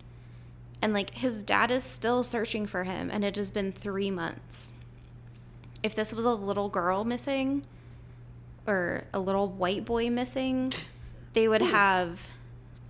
And 0.82 0.92
like 0.92 1.12
his 1.12 1.44
dad 1.44 1.70
is 1.70 1.84
still 1.84 2.24
searching 2.24 2.66
for 2.66 2.84
him, 2.84 3.12
and 3.12 3.24
it 3.24 3.36
has 3.36 3.52
been 3.52 3.72
three 3.72 4.10
months 4.10 4.74
if 5.84 5.96
this 5.96 6.14
was 6.14 6.26
a 6.26 6.32
little 6.34 6.70
girl 6.70 7.04
missing 7.04 7.66
or 8.66 9.04
a 9.14 9.20
little 9.20 9.48
white 9.50 9.86
boy 9.86 10.10
missing, 10.10 10.74
they 11.34 11.48
would 11.48 11.62
have 11.62 12.20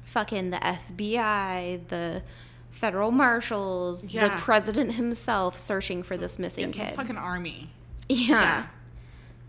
fucking 0.03 0.51
the 0.51 0.57
FBI, 0.57 1.87
the 1.87 2.21
federal 2.69 3.11
marshals, 3.11 4.03
the 4.07 4.31
president 4.37 4.93
himself 4.93 5.57
searching 5.57 6.03
for 6.03 6.17
this 6.17 6.37
missing 6.37 6.71
Yeah, 6.73 6.89
kid. 6.89 6.95
fucking 6.95 7.17
army. 7.17 7.69
yeah. 8.09 8.27
Yeah. 8.27 8.65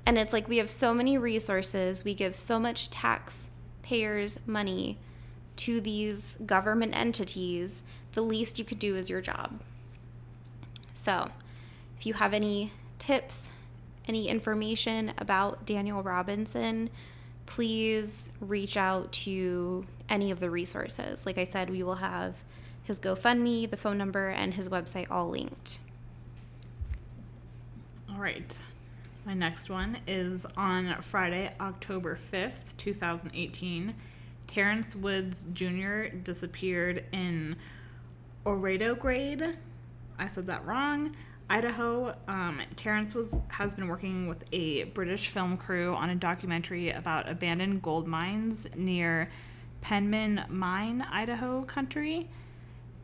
And 0.06 0.18
it's 0.18 0.32
like 0.32 0.48
we 0.48 0.58
have 0.58 0.70
so 0.70 0.92
many 0.94 1.16
resources, 1.18 2.04
we 2.04 2.14
give 2.14 2.34
so 2.34 2.58
much 2.58 2.90
taxpayers' 2.90 4.38
money 4.46 4.98
to 5.56 5.80
these 5.80 6.36
government 6.44 6.94
entities. 6.96 7.82
The 8.12 8.20
least 8.20 8.58
you 8.58 8.64
could 8.64 8.78
do 8.78 8.96
is 8.96 9.08
your 9.08 9.20
job. 9.22 9.60
So, 10.92 11.30
if 11.98 12.06
you 12.06 12.14
have 12.14 12.32
any 12.34 12.72
tips, 13.04 13.52
any 14.08 14.28
information 14.28 15.12
about 15.18 15.66
Daniel 15.66 16.02
Robinson, 16.02 16.88
please 17.44 18.30
reach 18.40 18.78
out 18.78 19.12
to 19.12 19.84
any 20.08 20.30
of 20.30 20.40
the 20.40 20.48
resources. 20.48 21.26
Like 21.26 21.36
I 21.36 21.44
said, 21.44 21.68
we 21.68 21.82
will 21.82 21.96
have 21.96 22.34
his 22.82 22.98
GoFundMe, 22.98 23.68
the 23.68 23.76
phone 23.76 23.98
number, 23.98 24.28
and 24.28 24.54
his 24.54 24.70
website 24.70 25.10
all 25.10 25.28
linked. 25.28 25.80
All 28.10 28.18
right. 28.18 28.56
My 29.26 29.34
next 29.34 29.68
one 29.68 29.98
is 30.06 30.46
on 30.56 31.00
Friday, 31.02 31.50
October 31.60 32.18
5th, 32.32 32.74
2018. 32.78 33.94
Terrence 34.46 34.96
Woods 34.96 35.44
Jr. 35.52 36.04
disappeared 36.22 37.04
in 37.12 37.56
Oredo 38.46 38.98
Grade. 38.98 39.58
I 40.18 40.28
said 40.28 40.46
that 40.46 40.64
wrong. 40.64 41.14
Idaho. 41.50 42.14
Um, 42.26 42.60
Terrence 42.76 43.14
was 43.14 43.40
has 43.48 43.74
been 43.74 43.88
working 43.88 44.28
with 44.28 44.44
a 44.52 44.84
British 44.84 45.28
film 45.28 45.56
crew 45.56 45.94
on 45.94 46.10
a 46.10 46.14
documentary 46.14 46.90
about 46.90 47.28
abandoned 47.28 47.82
gold 47.82 48.08
mines 48.08 48.66
near 48.76 49.28
Penman 49.80 50.44
Mine, 50.48 51.02
Idaho 51.10 51.62
country. 51.62 52.28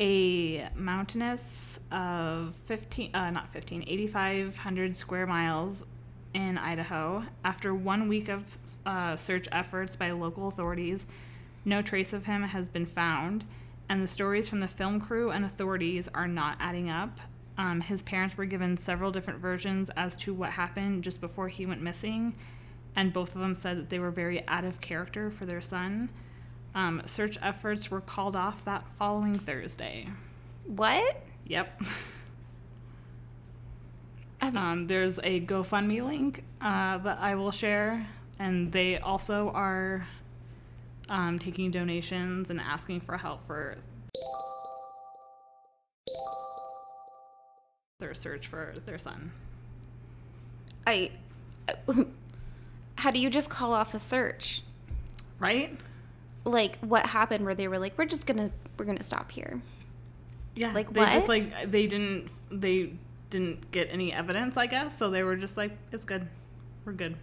A 0.01 0.67
mountainous 0.75 1.79
of 1.93 2.55
15 2.67 3.15
uh, 3.15 3.31
not 3.31 3.53
15 3.53 3.85
8500 3.87 4.97
square 4.97 5.27
miles 5.27 5.85
in 6.33 6.57
idaho. 6.57 7.23
After 7.45 7.75
one 7.75 8.09
week 8.09 8.29
of 8.29 8.45
uh, 8.87 9.17
search 9.17 9.47
efforts 9.53 9.97
by 9.97 10.11
local 10.11 10.49
authorities 10.49 11.05
no 11.65 11.83
trace 11.83 12.13
of 12.13 12.27
him 12.27 12.43
has 12.43 12.69
been 12.69 12.87
found. 12.87 13.45
And 13.89 14.03
the 14.03 14.09
stories 14.09 14.49
from 14.49 14.61
the 14.61 14.69
film 14.69 15.01
crew 15.01 15.31
and 15.31 15.45
authorities 15.45 16.09
are 16.15 16.29
not 16.29 16.57
adding 16.61 16.89
up 16.89 17.21
um, 17.61 17.81
his 17.81 18.03
parents 18.03 18.37
were 18.37 18.45
given 18.45 18.77
several 18.77 19.11
different 19.11 19.41
versions 19.41 19.91
as 19.97 20.17
to 20.17 20.33
what 20.33 20.51
happened 20.51 21.05
just 21.05 21.21
before 21.21 21.49
he 21.49 21.67
went 21.67 21.83
missing 21.83 22.35
and 22.97 23.13
both 23.13 23.35
of 23.35 23.41
them 23.41 23.55
said 23.55 23.77
that 23.79 23.91
they 23.91 23.99
were 23.99 24.11
very 24.11 24.47
out 24.49 24.65
of 24.65 24.81
character 24.81 25.31
for 25.31 25.47
their 25.47 25.61
son 25.61 26.09
um, 26.75 27.03
search 27.05 27.39
efforts 27.43 27.91
were 27.91 28.01
called 28.01 28.37
off 28.37 28.65
that 28.65 28.85
following 28.99 29.39
Thursday. 29.39 30.07
What? 30.67 31.23
Yep. 31.47 31.83
Um, 34.43 34.57
Um, 34.57 34.87
there's 34.87 35.19
a 35.19 35.43
GoFundMe 35.43 36.03
link 36.03 36.45
uh, 36.63 36.97
that 36.97 37.19
I 37.21 37.35
will 37.35 37.51
share, 37.51 38.07
and 38.39 38.73
they 38.73 38.97
also 38.97 39.51
are 39.51 40.09
um, 41.11 41.39
taking 41.39 41.71
donations 41.71 42.49
and 42.49 42.59
asking 42.59 43.03
for 43.03 43.19
help 43.19 43.47
for 43.47 43.77
their 48.01 48.15
search 48.15 48.47
for 48.47 48.75
their 48.87 48.99
son. 48.99 49.33
I. 50.87 51.11
How 52.97 53.11
do 53.11 53.19
you 53.19 53.31
just 53.31 53.49
call 53.49 53.73
off 53.73 53.95
a 53.95 53.99
search? 53.99 54.63
Right? 55.39 55.79
Like, 56.45 56.79
what 56.81 57.07
happened 57.07 57.45
where 57.45 57.55
they 57.55 57.69
were 57.69 57.79
like, 57.79 57.97
we're 57.97 58.07
just 58.07 58.27
gonna, 58.27 58.51
we're 58.77 58.85
gonna 58.85 59.03
stop 59.03 59.31
here? 59.31 59.63
Yeah. 60.55 60.73
Like, 60.73 60.93
they 60.93 61.01
just 61.01 61.29
like 61.29 61.71
they 61.71 61.87
didn't 61.87 62.29
they 62.51 62.93
didn't 63.31 63.71
get 63.71 63.89
any 63.91 64.13
evidence, 64.13 64.57
I 64.57 64.67
guess. 64.67 64.99
So 64.99 65.11
they 65.11 65.23
were 65.23 65.37
just 65.37 65.57
like, 65.57 65.73
it's 65.93 66.05
good, 66.05 66.27
we're 66.85 66.93
good. 66.93 67.17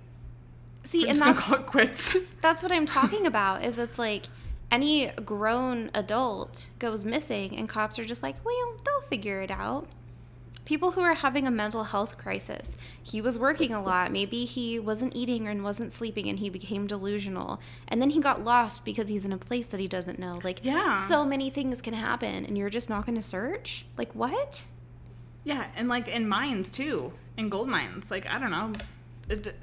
See, 0.84 1.04
We're 1.04 1.10
and 1.10 1.20
just 1.20 1.36
that's 1.36 1.48
call 1.48 1.60
it 1.60 1.66
quits. 1.66 2.18
that's 2.42 2.64
what 2.64 2.72
I'm 2.72 2.86
talking 2.86 3.26
about. 3.28 3.66
Is 3.66 3.78
it's 3.78 4.00
like 4.00 4.28
any 4.72 5.08
grown 5.26 5.92
adult 5.94 6.68
goes 6.80 7.06
missing, 7.06 7.58
and 7.58 7.68
cops 7.68 8.00
are 8.00 8.06
just 8.06 8.24
like, 8.24 8.36
well, 8.46 8.76
they'll 8.86 9.10
figure 9.10 9.42
it 9.42 9.52
out. 9.52 9.88
People 10.68 10.92
who 10.92 11.00
are 11.02 11.14
having 11.14 11.48
a 11.48 11.52
mental 11.52 11.86
health 11.86 12.18
crisis. 12.18 12.76
He 13.02 13.22
was 13.22 13.40
working 13.40 13.74
a 13.74 13.82
lot. 13.82 14.12
Maybe 14.12 14.44
he 14.44 14.80
wasn't 14.80 15.16
eating 15.16 15.48
and 15.48 15.64
wasn't 15.64 15.94
sleeping, 15.94 16.28
and 16.28 16.40
he 16.40 16.50
became 16.50 16.88
delusional. 16.88 17.62
And 17.88 18.02
then 18.02 18.10
he 18.10 18.20
got 18.20 18.44
lost 18.44 18.84
because 18.84 19.08
he's 19.08 19.24
in 19.24 19.32
a 19.32 19.38
place 19.38 19.68
that 19.68 19.80
he 19.80 19.88
doesn't 19.88 20.20
know. 20.20 20.42
Like, 20.44 20.60
Yeah. 20.66 20.96
so 20.96 21.24
many 21.24 21.50
things 21.50 21.82
can 21.82 21.94
happen, 21.94 22.44
and 22.46 22.58
you're 22.58 22.70
just 22.70 22.90
not 22.90 23.06
going 23.06 23.16
to 23.16 23.24
search. 23.24 23.86
Like, 23.98 24.12
what? 24.14 24.68
yeah, 25.46 25.68
and 25.78 25.88
like 25.88 26.10
in 26.10 26.28
mines 26.28 26.70
too, 26.70 27.14
in 27.38 27.48
gold 27.48 27.70
mines. 27.70 28.12
Like 28.12 28.28
I 28.28 28.38
don't 28.38 28.52
know. 28.52 28.74
It, 29.30 29.56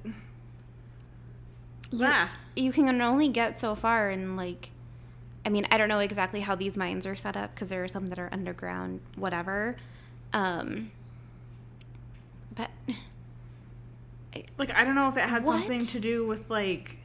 You- 1.92 1.98
yeah. 2.00 2.28
you 2.56 2.72
can 2.72 3.00
only 3.02 3.28
get 3.28 3.60
so 3.60 3.74
far 3.74 4.08
and 4.08 4.36
like 4.38 4.70
i 5.46 5.48
mean 5.50 5.64
i 5.70 5.76
don't 5.78 5.88
know 5.88 5.98
exactly 6.00 6.40
how 6.40 6.54
these 6.54 6.76
mines 6.76 7.06
are 7.06 7.14
set 7.14 7.36
up 7.36 7.54
because 7.54 7.68
there 7.68 7.84
are 7.84 7.88
some 7.88 8.06
that 8.06 8.18
are 8.18 8.28
underground 8.32 9.00
whatever 9.16 9.76
um 10.34 10.90
but 12.54 12.70
Like 14.58 14.74
I 14.74 14.84
don't 14.84 14.94
know 14.94 15.08
if 15.08 15.16
it 15.16 15.22
had 15.22 15.46
something 15.46 15.80
to 15.80 16.00
do 16.00 16.26
with 16.26 16.50
like 16.50 16.98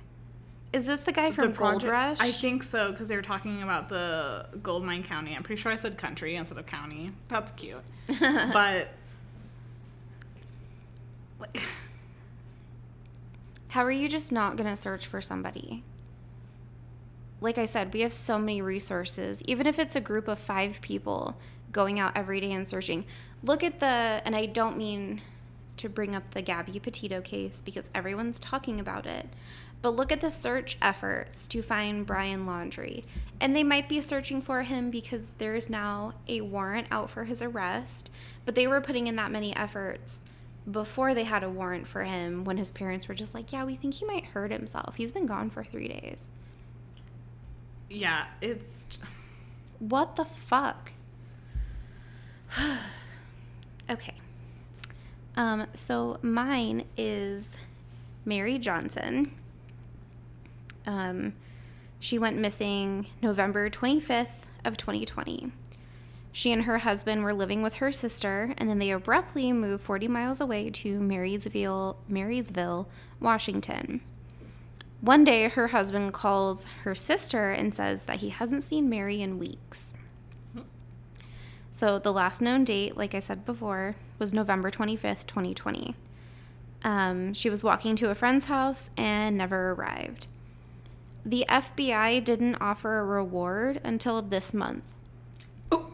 is 0.71 0.85
this 0.85 0.99
the 0.99 1.11
guy 1.11 1.31
from 1.31 1.51
the 1.51 1.57
gold 1.57 1.83
rush? 1.83 2.17
I 2.19 2.31
think 2.31 2.61
so 2.63 2.91
because 2.91 3.07
they 3.07 3.15
were 3.15 3.23
talking 3.23 3.63
about 3.63 3.89
the 3.89 4.45
gold 4.61 4.83
mine 4.83 5.01
county. 5.01 5.35
I'm 5.35 5.41
pretty 5.41 5.59
sure 5.59 5.71
I 5.71 5.75
said 5.75 5.97
country 5.97 6.35
instead 6.35 6.57
of 6.59 6.65
county. 6.67 7.09
That's 7.27 7.51
cute, 7.53 7.81
but 8.19 8.89
like 11.39 11.63
how 13.69 13.83
are 13.83 13.91
you 13.91 14.09
just 14.09 14.31
not 14.31 14.57
going 14.57 14.69
to 14.69 14.75
search 14.75 15.05
for 15.07 15.21
somebody? 15.21 15.83
Like 17.41 17.57
i 17.57 17.65
said 17.65 17.93
we 17.93 18.01
have 18.01 18.13
so 18.13 18.37
many 18.37 18.61
resources. 18.61 19.41
Even 19.45 19.65
if 19.65 19.79
it's 19.79 19.95
a 19.95 20.01
group 20.01 20.27
of 20.27 20.37
five 20.39 20.81
people 20.81 21.37
going 21.71 21.99
out 21.99 22.13
every 22.15 22.39
day 22.39 22.51
and 22.51 22.67
searching. 22.67 23.05
Look 23.43 23.63
at 23.63 23.79
the 23.79 23.85
and 23.85 24.35
i 24.35 24.45
don't 24.45 24.77
mean 24.77 25.21
to 25.77 25.87
bring 25.87 26.15
up 26.15 26.31
the 26.31 26.41
gabby 26.41 26.77
petito 26.79 27.21
case 27.21 27.61
because 27.63 27.89
everyone's 27.95 28.39
talking 28.39 28.79
about 28.79 29.05
it 29.05 29.27
but 29.81 29.95
look 29.95 30.11
at 30.11 30.19
the 30.19 30.29
search 30.29 30.77
efforts 30.81 31.47
to 31.47 31.61
find 31.61 32.05
brian 32.05 32.45
laundrie. 32.45 33.05
And 33.39 33.55
they 33.55 33.63
might 33.63 33.87
be 33.87 34.01
searching 34.01 34.41
for 34.41 34.63
him 34.63 34.91
because 34.91 35.31
there 35.37 35.55
is 35.55 35.69
now 35.69 36.15
a 36.27 36.41
warrant 36.41 36.87
out 36.91 37.09
for 37.09 37.23
his 37.23 37.41
arrest 37.41 38.09
but 38.45 38.55
they 38.55 38.67
were 38.67 38.81
putting 38.81 39.07
in 39.07 39.15
that 39.15 39.31
many 39.31 39.55
efforts 39.55 40.25
before 40.69 41.13
they 41.13 41.23
had 41.23 41.43
a 41.43 41.49
warrant 41.49 41.87
for 41.87 42.03
him 42.03 42.43
when 42.43 42.57
his 42.57 42.71
parents 42.71 43.07
were 43.07 43.15
just 43.15 43.33
like 43.33 43.53
yeah 43.53 43.63
we 43.63 43.75
think 43.75 43.93
he 43.93 44.05
might 44.05 44.25
hurt 44.25 44.51
himself. 44.51 44.95
He's 44.95 45.13
been 45.13 45.25
gone 45.25 45.49
for 45.49 45.63
three 45.63 45.87
days. 45.87 46.31
Yeah, 47.89 48.25
it's 48.41 48.85
What 49.79 50.17
the 50.17 50.25
fuck? 50.25 50.91
okay. 53.89 54.15
Um, 55.35 55.67
so 55.73 56.19
mine 56.21 56.85
is 56.97 57.47
Mary 58.25 58.57
Johnson. 58.57 59.31
Um, 60.85 61.33
she 61.99 62.17
went 62.17 62.37
missing 62.37 63.07
November 63.21 63.69
25th 63.69 64.47
of 64.65 64.77
2020. 64.77 65.51
She 66.31 66.51
and 66.51 66.63
her 66.63 66.79
husband 66.79 67.23
were 67.23 67.33
living 67.33 67.61
with 67.61 67.75
her 67.75 67.91
sister, 67.91 68.53
and 68.57 68.69
then 68.69 68.79
they 68.79 68.91
abruptly 68.91 69.51
moved 69.51 69.83
40 69.83 70.07
miles 70.07 70.39
away 70.39 70.69
to 70.69 70.99
Marysville, 70.99 71.97
Marysville, 72.07 72.87
Washington. 73.19 74.01
One 75.01 75.23
day, 75.23 75.47
her 75.47 75.69
husband 75.69 76.13
calls 76.13 76.65
her 76.83 76.93
sister 76.93 77.51
and 77.51 77.73
says 77.73 78.03
that 78.03 78.17
he 78.17 78.29
hasn't 78.29 78.63
seen 78.63 78.89
Mary 78.89 79.21
in 79.21 79.39
weeks. 79.39 79.93
So, 81.71 81.97
the 81.99 82.11
last 82.11 82.41
known 82.41 82.63
date, 82.65 82.97
like 82.97 83.15
I 83.15 83.19
said 83.19 83.45
before, 83.45 83.95
was 84.17 84.33
November 84.33 84.69
25th, 84.69 85.25
2020. 85.27 85.95
Um, 86.83 87.33
she 87.33 87.49
was 87.49 87.63
walking 87.63 87.95
to 87.97 88.09
a 88.09 88.15
friend's 88.15 88.45
house 88.45 88.89
and 88.97 89.37
never 89.37 89.71
arrived. 89.71 90.27
The 91.25 91.45
FBI 91.47 92.23
didn't 92.23 92.55
offer 92.55 92.99
a 92.99 93.05
reward 93.05 93.79
until 93.83 94.21
this 94.21 94.53
month, 94.53 94.83
oh, 95.71 95.91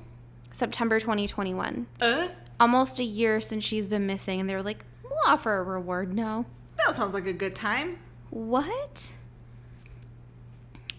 September 0.51 0.99
2021. 0.99 1.87
uh, 2.01 2.27
Almost 2.59 2.99
a 2.99 3.03
year 3.03 3.41
since 3.41 3.63
she's 3.65 3.89
been 3.89 4.07
missing, 4.07 4.39
and 4.39 4.49
they 4.49 4.55
were 4.55 4.63
like, 4.63 4.85
we'll 5.03 5.17
offer 5.27 5.57
a 5.57 5.63
reward. 5.63 6.13
No. 6.15 6.45
that 6.77 6.95
sounds 6.95 7.13
like 7.13 7.25
a 7.27 7.33
good 7.33 7.55
time. 7.55 7.99
What? 8.29 9.13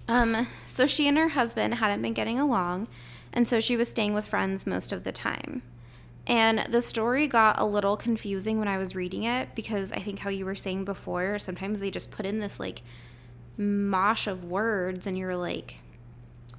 Um, 0.08 0.46
so 0.64 0.86
she 0.86 1.08
and 1.08 1.16
her 1.16 1.30
husband 1.30 1.74
hadn't 1.76 2.02
been 2.02 2.12
getting 2.12 2.38
along, 2.38 2.88
and 3.36 3.46
so 3.46 3.60
she 3.60 3.76
was 3.76 3.88
staying 3.88 4.14
with 4.14 4.26
friends 4.26 4.66
most 4.66 4.90
of 4.92 5.04
the 5.04 5.12
time. 5.12 5.62
And 6.26 6.66
the 6.70 6.82
story 6.82 7.28
got 7.28 7.60
a 7.60 7.64
little 7.66 7.96
confusing 7.96 8.58
when 8.58 8.66
I 8.66 8.78
was 8.78 8.96
reading 8.96 9.22
it 9.22 9.50
because 9.54 9.92
I 9.92 10.00
think 10.00 10.18
how 10.20 10.30
you 10.30 10.44
were 10.44 10.56
saying 10.56 10.86
before, 10.86 11.38
sometimes 11.38 11.78
they 11.78 11.90
just 11.90 12.10
put 12.10 12.26
in 12.26 12.40
this 12.40 12.58
like 12.58 12.82
mosh 13.56 14.26
of 14.26 14.42
words 14.42 15.06
and 15.06 15.16
you're 15.16 15.36
like, 15.36 15.76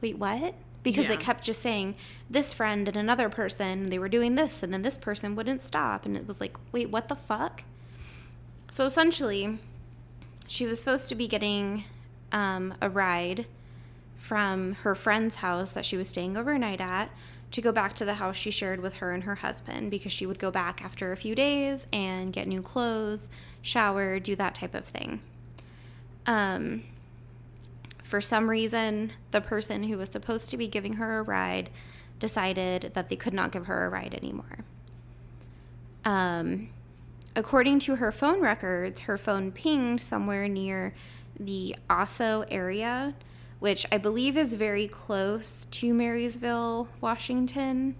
wait, 0.02 0.18
what? 0.18 0.54
Because 0.84 1.06
Yeah. 1.06 1.10
they 1.10 1.18
kept 1.18 1.44
just 1.44 1.62
saying 1.62 1.96
this 2.30 2.54
friend 2.54 2.88
and 2.88 2.96
another 2.96 3.28
person, 3.28 3.90
they 3.90 4.00
were 4.00 4.08
doing 4.08 4.36
this, 4.36 4.63
and 4.63 4.72
then 4.72 4.84
this 4.84 4.98
person 4.98 5.36
wouldn't 5.36 5.63
stop. 5.63 6.06
And 6.06 6.16
it 6.16 6.28
was 6.28 6.40
like, 6.40 6.56
wait, 6.72 6.90
what 6.90 7.10
the 7.10 7.16
fuck? 7.16 7.63
So 8.70 8.86
essentially, 8.86 9.58
she 10.48 10.66
was 10.66 10.80
supposed 10.80 11.10
to 11.10 11.16
be 11.16 11.28
getting 11.28 11.84
um, 12.32 12.76
a 12.82 12.90
ride 12.90 13.48
from 14.28 14.74
her 14.74 14.94
friend's 14.94 15.36
house 15.36 15.72
that 15.72 15.86
she 15.86 15.96
was 15.96 16.10
staying 16.10 16.36
overnight 16.36 16.82
at 16.82 17.10
to 17.50 17.62
go 17.62 17.72
back 17.72 17.94
to 17.94 18.04
the 18.04 18.16
house 18.16 18.36
she 18.36 18.52
shared 18.52 18.82
with 18.82 18.96
her 18.96 19.13
and 19.13 19.24
her 19.24 19.36
husband 19.36 19.90
because 19.90 20.12
she 20.12 20.26
would 20.26 20.38
go 20.38 20.52
back 20.52 20.84
after 20.84 21.13
a 21.13 21.18
few 21.18 21.34
days 21.34 21.88
and 21.94 22.34
get 22.34 22.46
new 22.46 22.62
clothes, 22.62 23.30
shower, 23.62 24.20
do 24.20 24.36
that 24.36 24.54
type 24.54 24.76
of 24.76 24.84
thing. 24.84 25.22
Um, 26.26 26.84
for 28.04 28.20
some 28.20 28.50
reason, 28.50 29.13
the 29.32 29.40
person 29.40 29.84
who 29.84 29.98
was 29.98 30.10
supposed 30.10 30.50
to 30.50 30.58
be 30.58 30.68
giving 30.68 30.96
her 30.96 31.20
a 31.20 31.24
ride 31.24 31.70
decided 32.20 32.92
that 32.96 33.08
they 33.08 33.16
could 33.16 33.34
not 33.34 33.54
give 33.54 33.68
her 33.68 33.86
a 33.86 33.90
ride 33.90 34.13
anymore. 34.13 34.66
Um, 36.04 36.68
according 37.34 37.80
to 37.80 37.96
her 37.96 38.12
phone 38.12 38.42
records, 38.42 39.02
her 39.02 39.18
phone 39.18 39.54
pinged 39.54 40.02
somewhere 40.02 40.50
near 40.50 40.94
the 41.40 41.78
Oso 41.90 42.46
area, 42.52 43.13
which 43.60 43.86
I 43.91 43.98
believe 43.98 44.38
is 44.38 44.54
very 44.54 44.88
close 44.88 45.65
to 45.65 45.93
Marysville, 45.93 46.89
Washington. 47.02 47.96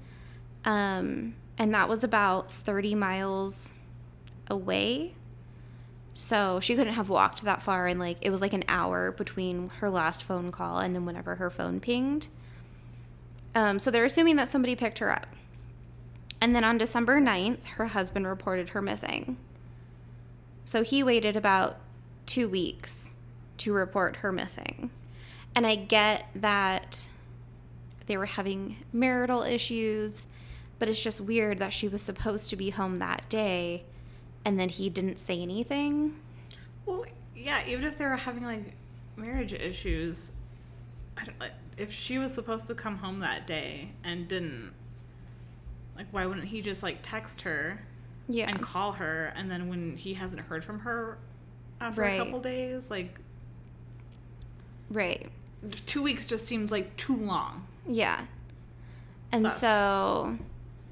Um, 0.66 1.36
and 1.58 1.74
that 1.74 1.90
was 1.90 2.04
about 2.04 2.52
30 2.52 2.96
miles 2.96 3.74
away. 4.50 5.16
So 6.14 6.60
she 6.60 6.76
couldn't 6.76 6.94
have 6.94 7.10
walked 7.10 7.44
that 7.44 7.62
far, 7.62 7.88
and 7.88 8.00
like 8.00 8.18
it 8.22 8.32
was 8.32 8.42
like 8.42 8.54
an 8.54 8.64
hour 8.68 9.12
between 9.12 9.70
her 9.80 9.90
last 9.90 10.24
phone 10.24 10.52
call 10.52 10.80
and 10.80 10.96
then 10.96 11.06
whenever 11.06 11.36
her 11.36 11.50
phone 11.50 11.80
pinged. 11.80 12.28
Um, 13.54 13.80
so 13.80 13.92
they're 13.92 14.06
assuming 14.06 14.36
that 14.38 14.50
somebody 14.50 14.76
picked 14.76 15.00
her 15.00 15.12
up. 15.12 15.36
And 16.40 16.56
then 16.56 16.64
on 16.64 16.78
December 16.78 17.20
9th, 17.20 17.64
her 17.78 17.88
husband 17.88 18.28
reported 18.28 18.70
her 18.70 18.82
missing. 18.82 19.38
So 20.66 20.84
he 20.84 21.02
waited 21.02 21.36
about 21.36 21.78
two 22.26 22.48
weeks 22.48 23.16
to 23.60 23.74
report 23.74 24.18
her 24.18 24.32
missing. 24.32 24.92
And 25.58 25.66
I 25.66 25.74
get 25.74 26.28
that 26.36 27.08
they 28.06 28.16
were 28.16 28.28
having 28.28 28.76
marital 28.94 29.42
issues, 29.42 30.28
but 30.78 30.88
it's 30.88 31.04
just 31.04 31.20
weird 31.20 31.58
that 31.58 31.74
she 31.74 31.88
was 31.88 32.04
supposed 32.04 32.52
to 32.52 32.56
be 32.56 32.70
home 32.70 32.98
that 32.98 33.28
day 33.28 33.84
and 34.46 34.60
then 34.60 34.70
he 34.70 34.92
didn't 34.92 35.18
say 35.18 35.42
anything. 35.42 36.14
Well, 36.86 37.06
yeah, 37.36 37.66
even 37.66 37.86
if 37.86 37.98
they 37.98 38.06
were 38.06 38.16
having 38.18 38.44
like 38.44 38.76
marriage 39.16 39.52
issues, 39.52 40.32
I 41.18 41.24
don't, 41.26 41.52
if 41.76 41.92
she 41.92 42.20
was 42.20 42.32
supposed 42.32 42.68
to 42.68 42.76
come 42.76 42.98
home 43.00 43.22
that 43.22 43.48
day 43.48 43.90
and 44.04 44.28
didn't, 44.28 44.72
like, 45.96 46.06
why 46.12 46.28
wouldn't 46.28 46.46
he 46.46 46.62
just 46.62 46.84
like 46.84 47.00
text 47.02 47.42
her 47.42 47.82
Yeah. 48.30 48.48
and 48.48 48.62
call 48.62 48.92
her, 48.92 49.34
and 49.36 49.50
then 49.50 49.70
when 49.70 49.98
he 49.98 50.14
hasn't 50.14 50.44
heard 50.44 50.64
from 50.64 50.82
her 50.82 51.18
after 51.82 52.02
Right. 52.02 52.22
a 52.22 52.24
couple 52.24 52.42
days, 52.42 52.92
like, 52.92 53.20
Right. 54.92 55.32
Two 55.86 56.04
weeks 56.04 56.26
just 56.26 56.46
seems 56.46 56.72
like 56.72 56.96
too 56.98 57.16
long. 57.16 57.68
Yeah. 57.88 58.26
And 59.32 59.44
Sus. 59.44 59.60
so 59.60 60.38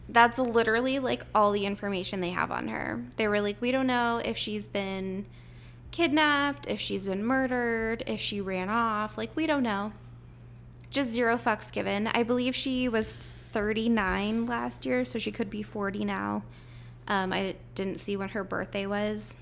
that's 0.09 0.37
literally 0.37 0.99
like 0.99 1.25
all 1.33 1.51
the 1.51 1.65
information 1.65 2.21
they 2.21 2.31
have 2.31 2.51
on 2.51 2.67
her. 2.67 3.03
They 3.17 3.27
were 3.27 3.41
like, 3.41 3.61
we 3.61 3.71
don't 3.71 3.87
know 3.87 4.21
if 4.23 4.37
she's 4.37 4.67
been 4.67 5.25
kidnapped, 5.91 6.67
if 6.67 6.79
she's 6.79 7.07
been 7.07 7.23
murdered, 7.23 8.03
if 8.05 8.19
she 8.19 8.41
ran 8.41 8.69
off. 8.69 9.17
Like, 9.17 9.35
we 9.35 9.47
don't 9.47 9.63
know. 9.63 9.93
Just 10.89 11.13
zero 11.13 11.37
fucks 11.37 11.71
given. 11.71 12.07
I 12.07 12.23
believe 12.23 12.55
she 12.55 12.87
was 12.89 13.15
39 13.51 14.45
last 14.45 14.85
year, 14.85 15.05
so 15.05 15.17
she 15.17 15.31
could 15.31 15.49
be 15.49 15.63
40 15.63 16.05
now. 16.05 16.43
Um, 17.07 17.31
I 17.31 17.55
didn't 17.75 17.99
see 17.99 18.17
when 18.17 18.29
her 18.29 18.43
birthday 18.43 18.85
was. 18.85 19.35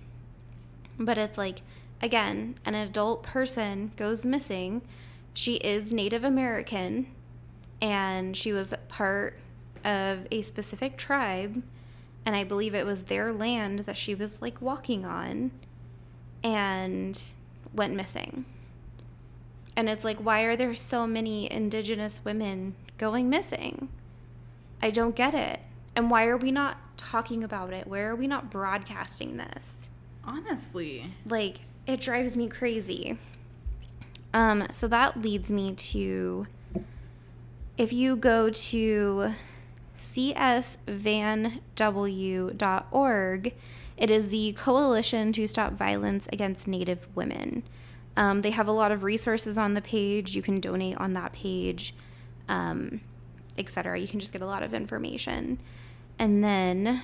But 0.99 1.17
it's 1.17 1.37
like, 1.37 1.61
again, 2.01 2.55
an 2.65 2.75
adult 2.75 3.23
person 3.23 3.91
goes 3.97 4.25
missing. 4.25 4.83
She 5.33 5.55
is 5.55 5.93
Native 5.93 6.23
American 6.23 7.07
and 7.81 8.35
she 8.37 8.53
was 8.53 8.73
part 8.87 9.37
of 9.83 10.27
a 10.31 10.41
specific 10.41 10.95
tribe 10.95 11.61
and 12.25 12.35
i 12.37 12.43
believe 12.45 12.73
it 12.73 12.85
was 12.85 13.03
their 13.03 13.33
land 13.33 13.79
that 13.79 13.97
she 13.97 14.15
was 14.15 14.41
like 14.41 14.61
walking 14.61 15.03
on 15.03 15.51
and 16.43 17.21
went 17.73 17.93
missing. 17.95 18.45
And 19.75 19.89
it's 19.89 20.03
like 20.03 20.17
why 20.17 20.43
are 20.43 20.55
there 20.55 20.75
so 20.75 21.07
many 21.07 21.51
indigenous 21.51 22.21
women 22.23 22.75
going 22.97 23.29
missing? 23.29 23.89
I 24.81 24.91
don't 24.91 25.15
get 25.15 25.33
it. 25.33 25.59
And 25.95 26.11
why 26.11 26.25
are 26.27 26.37
we 26.37 26.51
not 26.51 26.77
talking 26.97 27.43
about 27.43 27.73
it? 27.73 27.87
Where 27.87 28.11
are 28.11 28.15
we 28.15 28.27
not 28.27 28.51
broadcasting 28.51 29.37
this? 29.37 29.73
Honestly. 30.25 31.11
like 31.25 31.61
it 31.85 31.99
drives 31.99 32.37
me 32.37 32.47
crazy 32.47 33.17
um 34.33 34.65
so 34.71 34.87
that 34.87 35.21
leads 35.21 35.51
me 35.51 35.73
to 35.73 36.47
if 37.77 37.91
you 37.91 38.15
go 38.15 38.49
to 38.49 39.31
csvanw.org 39.99 40.85
it 43.95 44.09
is 44.09 44.29
the 44.29 44.53
coalition 44.53 45.31
to 45.33 45.47
stop 45.47 45.73
violence 45.73 46.27
against 46.33 46.67
native 46.67 47.07
women. 47.15 47.61
Um, 48.17 48.41
they 48.41 48.49
have 48.49 48.67
a 48.67 48.71
lot 48.71 48.91
of 48.91 49.03
resources 49.03 49.55
on 49.57 49.75
the 49.75 49.81
page. 49.81 50.35
You 50.35 50.41
can 50.41 50.59
donate 50.59 50.97
on 50.97 51.13
that 51.13 51.31
page 51.31 51.93
um, 52.49 53.01
etc 53.57 53.99
you 53.99 54.07
can 54.07 54.19
just 54.19 54.33
get 54.33 54.41
a 54.41 54.45
lot 54.45 54.63
of 54.63 54.73
information. 54.73 55.59
And 56.19 56.43
then 56.43 57.03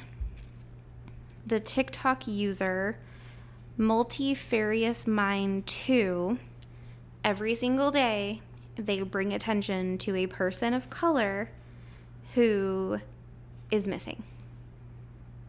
the 1.45 1.59
tiktok 1.59 2.27
user 2.27 2.97
multifarious 3.77 5.07
mind 5.07 5.65
2 5.67 6.37
every 7.23 7.55
single 7.55 7.91
day 7.91 8.41
they 8.75 9.01
bring 9.01 9.33
attention 9.33 9.97
to 9.97 10.15
a 10.15 10.25
person 10.27 10.73
of 10.73 10.89
color 10.89 11.49
who 12.35 12.97
is 13.71 13.87
missing 13.87 14.23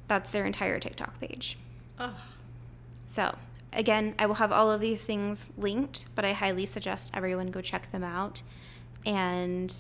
that's 0.09 0.31
their 0.31 0.45
entire 0.45 0.79
tiktok 0.81 1.19
page 1.21 1.57
Ugh. 1.99 2.11
so 3.07 3.37
again 3.73 4.15
i 4.19 4.27
will 4.27 4.35
have 4.37 4.51
all 4.51 4.71
of 4.73 4.81
these 4.81 5.05
things 5.05 5.49
linked 5.57 6.07
but 6.15 6.25
i 6.25 6.33
highly 6.33 6.67
suggest 6.67 7.13
everyone 7.15 7.51
go 7.51 7.61
check 7.61 7.91
them 7.93 8.03
out 8.03 8.43
and 9.07 9.75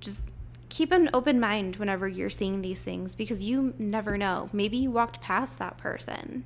just 0.00 0.24
keep 0.68 0.92
an 0.92 1.08
open 1.14 1.40
mind 1.40 1.76
whenever 1.76 2.06
you're 2.06 2.28
seeing 2.28 2.60
these 2.60 2.82
things 2.82 3.14
because 3.14 3.42
you 3.42 3.72
never 3.78 4.18
know 4.18 4.48
maybe 4.52 4.76
you 4.76 4.90
walked 4.90 5.20
past 5.22 5.58
that 5.58 5.78
person 5.78 6.44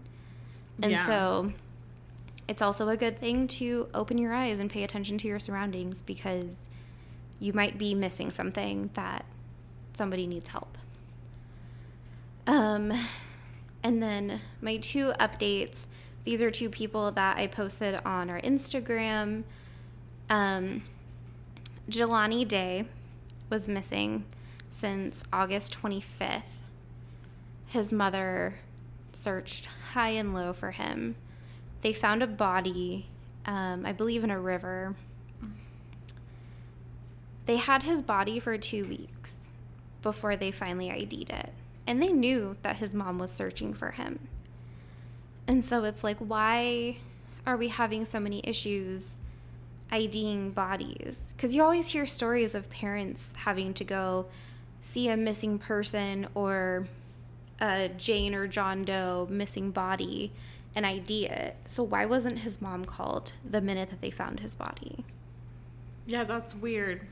and 0.82 0.92
Yeah. 0.92 1.06
so 1.06 1.52
it's 2.50 2.62
also 2.62 2.88
a 2.88 2.96
good 2.96 3.20
thing 3.20 3.46
to 3.46 3.86
open 3.94 4.18
your 4.18 4.34
eyes 4.34 4.58
and 4.58 4.68
pay 4.68 4.82
attention 4.82 5.16
to 5.16 5.28
your 5.28 5.38
surroundings 5.38 6.02
because 6.02 6.68
you 7.38 7.52
might 7.52 7.78
be 7.78 7.94
missing 7.94 8.28
something 8.32 8.90
that 8.94 9.24
somebody 9.92 10.26
needs 10.26 10.48
help. 10.48 10.76
Um, 12.48 12.92
and 13.84 14.02
then 14.02 14.40
my 14.60 14.78
two 14.78 15.12
updates. 15.20 15.86
These 16.24 16.42
are 16.42 16.50
two 16.50 16.68
people 16.68 17.12
that 17.12 17.36
I 17.38 17.46
posted 17.46 18.00
on 18.04 18.28
our 18.28 18.40
Instagram. 18.40 19.44
Um, 20.28 20.82
Jelani 21.88 22.46
Day 22.46 22.84
was 23.48 23.68
missing 23.68 24.24
since 24.70 25.22
August 25.32 25.80
25th. 25.80 26.42
His 27.66 27.92
mother 27.92 28.58
searched 29.12 29.66
high 29.92 30.10
and 30.10 30.34
low 30.34 30.52
for 30.52 30.72
him. 30.72 31.14
They 31.82 31.92
found 31.92 32.22
a 32.22 32.26
body, 32.26 33.06
um, 33.46 33.86
I 33.86 33.92
believe, 33.92 34.24
in 34.24 34.30
a 34.30 34.38
river. 34.38 34.94
They 37.46 37.56
had 37.56 37.82
his 37.82 38.02
body 38.02 38.38
for 38.38 38.56
two 38.58 38.84
weeks 38.84 39.36
before 40.02 40.36
they 40.36 40.50
finally 40.50 40.90
ID'd 40.90 41.30
it. 41.30 41.52
And 41.86 42.02
they 42.02 42.12
knew 42.12 42.56
that 42.62 42.76
his 42.76 42.94
mom 42.94 43.18
was 43.18 43.30
searching 43.30 43.74
for 43.74 43.92
him. 43.92 44.28
And 45.48 45.64
so 45.64 45.84
it's 45.84 46.04
like, 46.04 46.18
why 46.18 46.98
are 47.46 47.56
we 47.56 47.68
having 47.68 48.04
so 48.04 48.20
many 48.20 48.40
issues 48.44 49.14
IDing 49.90 50.52
bodies? 50.52 51.34
Because 51.36 51.54
you 51.54 51.62
always 51.62 51.88
hear 51.88 52.06
stories 52.06 52.54
of 52.54 52.70
parents 52.70 53.32
having 53.36 53.74
to 53.74 53.84
go 53.84 54.26
see 54.80 55.08
a 55.08 55.16
missing 55.16 55.58
person 55.58 56.28
or 56.34 56.86
a 57.60 57.88
Jane 57.96 58.34
or 58.34 58.46
John 58.46 58.84
Doe 58.84 59.26
missing 59.30 59.70
body 59.70 60.32
and 60.74 60.86
idea. 60.86 61.54
So 61.66 61.82
why 61.82 62.06
wasn't 62.06 62.40
his 62.40 62.62
mom 62.62 62.84
called 62.84 63.32
the 63.48 63.60
minute 63.60 63.90
that 63.90 64.00
they 64.00 64.10
found 64.10 64.40
his 64.40 64.54
body? 64.54 65.04
Yeah, 66.06 66.24
that's 66.24 66.54
weird. 66.54 67.06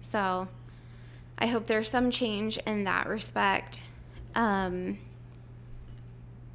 So 0.00 0.48
I 1.38 1.46
hope 1.46 1.66
there's 1.66 1.90
some 1.90 2.10
change 2.10 2.58
in 2.58 2.84
that 2.84 3.06
respect. 3.06 3.82
Um, 4.34 4.98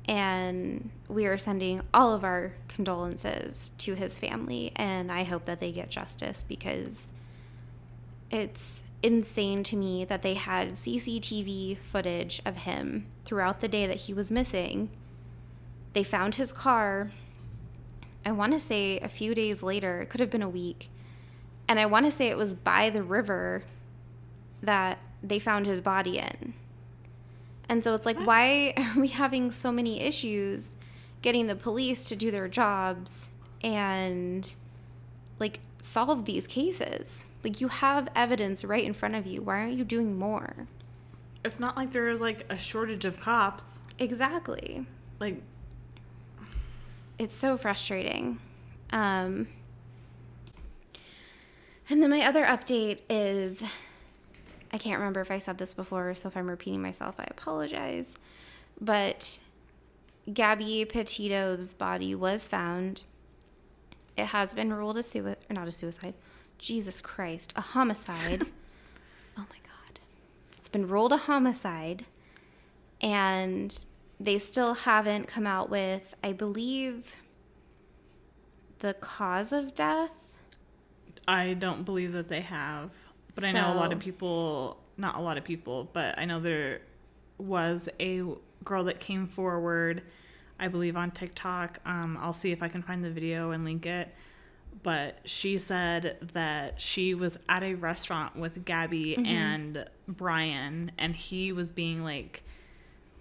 and 0.08 0.90
we 1.10 1.26
are 1.26 1.38
sending 1.38 1.82
all 1.94 2.14
of 2.14 2.24
our 2.24 2.54
condolences 2.68 3.72
to 3.80 3.96
his 3.96 4.18
family, 4.18 4.72
and 4.76 5.12
I 5.12 5.24
hope 5.24 5.46
that 5.46 5.60
they 5.60 5.72
get 5.72 5.90
justice 5.90 6.44
because 6.48 7.12
it's 8.32 8.84
insane 9.04 9.64
to 9.64 9.76
me 9.76 10.06
that 10.06 10.22
they 10.22 10.34
had 10.34 10.74
CCTV 10.74 11.78
footage 11.78 12.42
of 12.46 12.58
him 12.58 13.06
throughout 13.26 13.60
the 13.60 13.68
day 13.68 13.86
that 13.86 13.98
he 13.98 14.14
was 14.14 14.32
missing. 14.32 14.90
They 15.94 16.04
found 16.04 16.36
his 16.36 16.52
car, 16.52 17.12
I 18.26 18.32
want 18.32 18.54
to 18.54 18.60
say 18.60 19.00
a 19.00 19.08
few 19.08 19.34
days 19.34 19.64
later, 19.64 20.02
it 20.02 20.10
could 20.10 20.20
have 20.20 20.30
been 20.30 20.42
a 20.42 20.50
week, 20.50 20.90
and 21.68 21.80
I 21.80 21.86
want 21.86 22.06
to 22.06 22.12
say 22.12 22.28
it 22.28 22.38
was 22.38 22.54
by 22.54 22.90
the 22.90 23.04
river 23.04 23.64
that 24.62 25.00
they 25.24 25.40
found 25.40 25.66
his 25.66 25.82
body 25.82 26.18
in. 26.18 26.54
And 27.70 27.84
so 27.84 27.94
it's 27.94 28.06
like, 28.06 28.18
What? 28.18 28.28
why 28.28 28.74
are 28.78 29.00
we 29.00 29.08
having 29.10 29.52
so 29.52 29.72
many 29.72 30.02
issues 30.02 30.72
getting 31.22 31.48
the 31.48 31.56
police 31.56 32.06
to 32.06 32.16
do 32.16 32.32
their 32.32 32.48
jobs 32.48 33.30
and 33.62 34.56
like 35.40 35.60
solve 35.82 36.26
these 36.26 36.48
cases? 36.48 37.26
Like, 37.44 37.62
you 37.62 37.68
have 37.68 38.10
evidence 38.16 38.66
right 38.66 38.84
in 38.84 38.94
front 38.94 39.16
of 39.16 39.26
you. 39.26 39.42
Why 39.42 39.60
aren't 39.60 39.74
you 39.74 39.84
doing 39.86 40.18
more? 40.18 40.68
It's 41.46 41.60
not 41.60 41.78
like 41.78 41.92
there's 41.92 42.20
like 42.20 42.46
a 42.50 42.58
shortage 42.58 43.06
of 43.06 43.20
cops. 43.20 43.80
Exactly. 44.00 44.86
Like, 45.20 45.42
It's 47.20 47.36
so 47.36 47.58
frustrating. 47.58 48.40
Um, 48.92 49.48
and 51.90 52.02
then 52.02 52.10
my 52.10 52.22
other 52.22 52.46
update 52.46 53.02
is 53.10 53.64
I 54.72 54.78
can't 54.78 55.00
remember 55.00 55.22
if 55.22 55.32
I 55.32 55.38
said 55.38 55.58
this 55.58 55.74
before, 55.74 56.14
so 56.16 56.28
if 56.28 56.36
I'm 56.36 56.50
repeating 56.50 56.82
myself, 56.82 57.16
I 57.20 57.26
apologize. 57.30 58.16
But 58.80 59.40
Gabby 60.32 60.86
Petito's 60.86 61.74
body 61.74 62.14
was 62.14 62.48
found. 62.48 63.04
It 64.18 64.28
has 64.28 64.54
been 64.54 64.74
ruled 64.74 64.98
a 64.98 65.04
suicide, 65.04 65.38
or 65.50 65.54
not 65.54 65.68
a 65.68 65.72
suicide. 65.72 66.14
Jesus 66.58 67.00
Christ, 67.02 67.54
a 67.56 67.62
homicide. 67.62 68.44
oh 69.38 69.46
my 69.50 69.58
God. 69.64 70.00
It's 70.58 70.70
been 70.70 70.88
ruled 70.88 71.14
a 71.14 71.18
homicide. 71.18 72.06
And 73.00 73.86
they 74.20 74.38
still 74.38 74.74
haven't 74.74 75.28
come 75.28 75.46
out 75.48 75.70
with, 75.70 76.16
I 76.24 76.34
believe, 76.34 77.16
the 78.80 78.94
cause 78.96 79.52
of 79.52 79.76
death. 79.76 80.12
I 81.28 81.54
don't 81.54 81.84
believe 81.84 82.14
that 82.14 82.30
they 82.30 82.42
have. 82.42 82.92
But 83.36 83.44
I 83.44 83.52
know 83.52 83.72
a 83.72 83.76
lot 83.76 83.94
of 83.94 84.00
people, 84.00 84.78
not 84.98 85.16
a 85.16 85.20
lot 85.20 85.38
of 85.38 85.44
people, 85.44 85.90
but 85.94 86.18
I 86.18 86.26
know 86.26 86.40
there 86.40 86.82
was 87.38 87.88
a 88.00 88.24
girl 88.64 88.86
that 88.86 89.00
came 89.00 89.28
forward, 89.28 90.02
I 90.60 90.68
believe 90.70 90.98
on 90.98 91.12
TikTok. 91.12 91.80
Um, 91.86 92.18
I'll 92.20 92.34
see 92.34 92.52
if 92.52 92.64
I 92.64 92.68
can 92.68 92.82
find 92.82 93.04
the 93.04 93.12
video 93.12 93.52
and 93.52 93.64
link 93.64 93.86
it. 93.86 94.10
But 94.82 95.20
she 95.26 95.58
said 95.60 96.18
that 96.34 96.82
she 96.82 97.14
was 97.14 97.38
at 97.50 97.62
a 97.62 97.76
restaurant 97.76 98.36
with 98.36 98.64
Gabby 98.66 99.16
Mm-hmm. 99.18 99.26
and 99.26 99.86
Brian, 100.08 100.92
and 100.98 101.16
he 101.16 101.52
was 101.52 101.72
being 101.72 102.04
like 102.04 102.44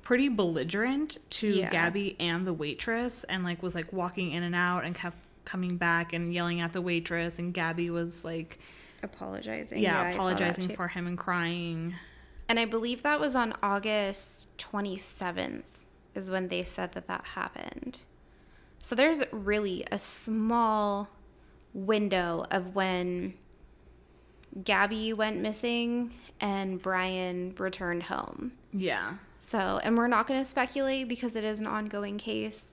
pretty 0.06 0.28
belligerent 0.28 1.18
to 1.28 1.48
Yeah. 1.48 1.68
Gabby 1.68 2.14
and 2.20 2.46
the 2.46 2.52
waitress, 2.52 3.24
and 3.24 3.42
like 3.42 3.60
was 3.60 3.74
like 3.74 3.92
walking 3.92 4.30
in 4.30 4.44
and 4.44 4.54
out 4.54 4.84
and 4.84 4.94
kept 4.94 5.16
coming 5.44 5.76
back 5.78 6.12
and 6.12 6.32
yelling 6.32 6.60
at 6.60 6.72
the 6.72 6.80
waitress, 6.80 7.40
and 7.40 7.52
Gabby 7.52 7.90
was 7.90 8.24
like, 8.24 8.60
Apologizing. 9.02 9.82
yeah, 9.82 10.04
that 10.04 10.14
apologizing 10.14 10.76
for 10.76 10.86
him 10.86 11.08
and 11.08 11.18
crying. 11.18 11.96
And 12.48 12.60
I 12.60 12.66
believe 12.66 13.02
that 13.02 13.18
was 13.18 13.34
on 13.34 13.54
August 13.64 14.56
27th, 14.58 15.64
is 16.14 16.30
when 16.30 16.46
they 16.48 16.62
said 16.62 16.92
that 16.92 17.08
that 17.08 17.24
happened. 17.34 18.02
So 18.78 18.94
there's 18.94 19.22
really 19.32 19.84
a 19.90 19.98
small 19.98 21.08
window 21.74 22.46
of 22.52 22.76
when 22.76 23.34
Gabby 24.62 25.12
went 25.12 25.38
missing 25.40 26.14
and 26.40 26.80
Brian 26.80 27.56
returned 27.58 28.04
home. 28.04 28.52
Yeah. 28.72 29.14
So, 29.46 29.78
and 29.84 29.96
we're 29.96 30.08
not 30.08 30.26
going 30.26 30.40
to 30.40 30.44
speculate 30.44 31.06
because 31.06 31.36
it 31.36 31.44
is 31.44 31.60
an 31.60 31.68
ongoing 31.68 32.18
case. 32.18 32.72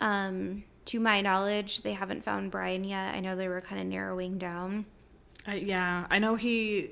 Um, 0.00 0.64
to 0.86 0.98
my 0.98 1.20
knowledge, 1.20 1.82
they 1.82 1.92
haven't 1.92 2.24
found 2.24 2.50
Brian 2.50 2.82
yet. 2.82 3.14
I 3.14 3.20
know 3.20 3.36
they 3.36 3.46
were 3.46 3.60
kind 3.60 3.80
of 3.80 3.86
narrowing 3.86 4.36
down. 4.36 4.84
I, 5.46 5.54
yeah, 5.54 6.06
I 6.10 6.18
know 6.18 6.34
he 6.34 6.90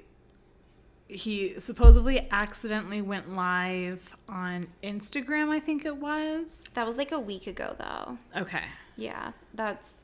he 1.09 1.59
supposedly 1.59 2.29
accidentally 2.31 3.03
went 3.03 3.35
live 3.35 4.15
on 4.29 4.69
Instagram, 4.85 5.49
I 5.49 5.59
think 5.59 5.85
it 5.85 5.97
was. 5.97 6.69
That 6.75 6.87
was 6.87 6.97
like 6.97 7.11
a 7.11 7.19
week 7.19 7.49
ago, 7.49 7.75
though. 7.79 8.19
Okay. 8.41 8.65
Yeah, 8.97 9.33
that's 9.55 10.03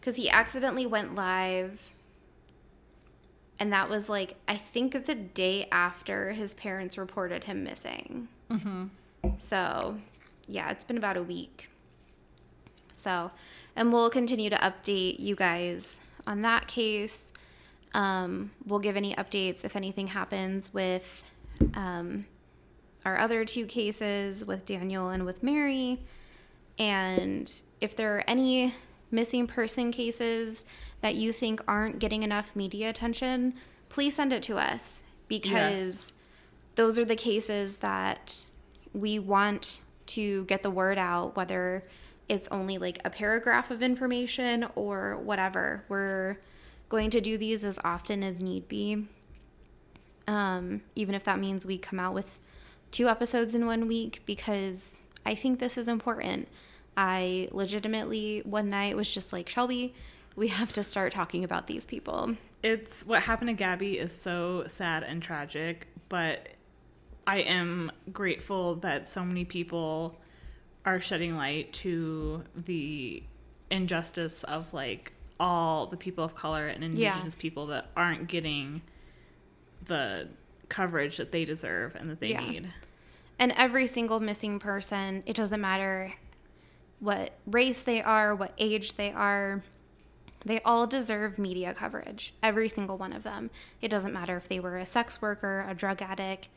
because 0.00 0.16
he 0.16 0.28
accidentally 0.28 0.86
went 0.86 1.14
live. 1.14 1.92
And 3.60 3.72
that 3.72 3.88
was 3.88 4.08
like, 4.08 4.34
I 4.48 4.56
think 4.56 5.04
the 5.06 5.14
day 5.14 5.68
after 5.70 6.32
his 6.32 6.54
parents 6.54 6.98
reported 6.98 7.44
him 7.44 7.62
missing. 7.62 8.28
Mm-hmm. 8.50 8.84
So, 9.38 9.98
yeah, 10.46 10.70
it's 10.70 10.84
been 10.84 10.98
about 10.98 11.16
a 11.16 11.22
week. 11.22 11.68
So, 12.92 13.30
and 13.76 13.92
we'll 13.92 14.10
continue 14.10 14.50
to 14.50 14.56
update 14.56 15.20
you 15.20 15.36
guys 15.36 15.98
on 16.26 16.42
that 16.42 16.66
case. 16.66 17.32
Um, 17.94 18.50
we'll 18.66 18.80
give 18.80 18.96
any 18.96 19.14
updates 19.14 19.64
if 19.64 19.76
anything 19.76 20.08
happens 20.08 20.72
with 20.74 21.24
um, 21.74 22.26
our 23.04 23.18
other 23.18 23.44
two 23.44 23.66
cases 23.66 24.44
with 24.44 24.66
Daniel 24.66 25.08
and 25.08 25.24
with 25.24 25.42
Mary. 25.42 26.00
And 26.78 27.50
if 27.80 27.96
there 27.96 28.16
are 28.16 28.24
any 28.26 28.74
missing 29.10 29.46
person 29.46 29.90
cases 29.90 30.64
that 31.00 31.14
you 31.14 31.32
think 31.32 31.62
aren't 31.66 31.98
getting 31.98 32.22
enough 32.22 32.54
media 32.54 32.90
attention, 32.90 33.54
please 33.88 34.14
send 34.14 34.32
it 34.32 34.42
to 34.44 34.58
us 34.58 35.02
because 35.28 35.52
Yes. 35.52 36.12
Those 36.78 36.96
are 36.96 37.04
the 37.04 37.16
cases 37.16 37.78
that 37.78 38.44
we 38.94 39.18
want 39.18 39.80
to 40.06 40.44
get 40.44 40.62
the 40.62 40.70
word 40.70 40.96
out, 40.96 41.34
whether 41.34 41.84
it's 42.28 42.46
only 42.52 42.78
like 42.78 43.00
a 43.04 43.10
paragraph 43.10 43.72
of 43.72 43.82
information 43.82 44.64
or 44.76 45.16
whatever. 45.16 45.84
We're 45.88 46.38
going 46.88 47.10
to 47.10 47.20
do 47.20 47.36
these 47.36 47.64
as 47.64 47.80
often 47.82 48.22
as 48.22 48.40
need 48.40 48.68
be. 48.68 49.08
Um, 50.28 50.82
even 50.94 51.16
if 51.16 51.24
that 51.24 51.40
means 51.40 51.66
we 51.66 51.78
come 51.78 51.98
out 51.98 52.14
with 52.14 52.38
two 52.92 53.08
episodes 53.08 53.56
in 53.56 53.66
one 53.66 53.88
week, 53.88 54.22
because 54.24 55.02
I 55.26 55.34
think 55.34 55.58
this 55.58 55.78
is 55.78 55.88
important. 55.88 56.46
I 56.96 57.48
legitimately, 57.50 58.42
one 58.44 58.68
night, 58.68 58.96
was 58.96 59.12
just 59.12 59.32
like, 59.32 59.48
Shelby, 59.48 59.94
we 60.36 60.46
have 60.46 60.72
to 60.74 60.84
start 60.84 61.10
talking 61.10 61.42
about 61.42 61.66
these 61.66 61.84
people. 61.84 62.36
It's 62.62 63.04
what 63.04 63.22
happened 63.22 63.48
to 63.48 63.54
Gabby 63.54 63.98
is 63.98 64.12
so 64.14 64.62
sad 64.68 65.02
and 65.02 65.20
tragic, 65.20 65.88
but 66.08 66.50
I 67.28 67.40
am 67.40 67.92
grateful 68.10 68.76
that 68.76 69.06
so 69.06 69.22
many 69.22 69.44
people 69.44 70.18
are 70.86 70.98
shedding 70.98 71.36
light 71.36 71.74
to 71.74 72.42
the 72.56 73.22
injustice 73.70 74.44
of 74.44 74.72
like 74.72 75.12
all 75.38 75.86
the 75.88 75.96
people 75.98 76.24
of 76.24 76.34
color 76.34 76.68
and 76.68 76.82
Yeah. 76.82 77.10
indigenous 77.10 77.34
people 77.34 77.66
that 77.66 77.90
aren't 77.94 78.28
getting 78.28 78.80
the 79.84 80.28
coverage 80.70 81.18
that 81.18 81.30
they 81.30 81.44
deserve 81.44 81.94
and 81.96 82.08
that 82.08 82.18
they 82.20 82.30
Yeah. 82.30 82.40
need. 82.50 82.72
And 83.38 83.52
every 83.52 83.86
single 83.86 84.20
missing 84.20 84.58
person, 84.58 85.22
it 85.26 85.36
doesn't 85.36 85.60
matter 85.60 86.14
what 86.98 87.34
race 87.46 87.82
they 87.82 88.02
are, 88.02 88.34
what 88.34 88.54
age 88.56 88.94
they 88.94 89.12
are, 89.12 89.62
they 90.46 90.62
all 90.62 90.86
deserve 90.86 91.38
media 91.38 91.74
coverage. 91.74 92.32
Every 92.42 92.70
single 92.70 92.96
one 92.96 93.12
of 93.12 93.22
them. 93.22 93.50
It 93.82 93.88
doesn't 93.88 94.14
matter 94.14 94.36
if 94.38 94.48
they 94.48 94.60
were 94.60 94.78
a 94.78 94.86
sex 94.86 95.20
worker, 95.20 95.66
a 95.68 95.74
drug 95.74 96.00
addict, 96.00 96.48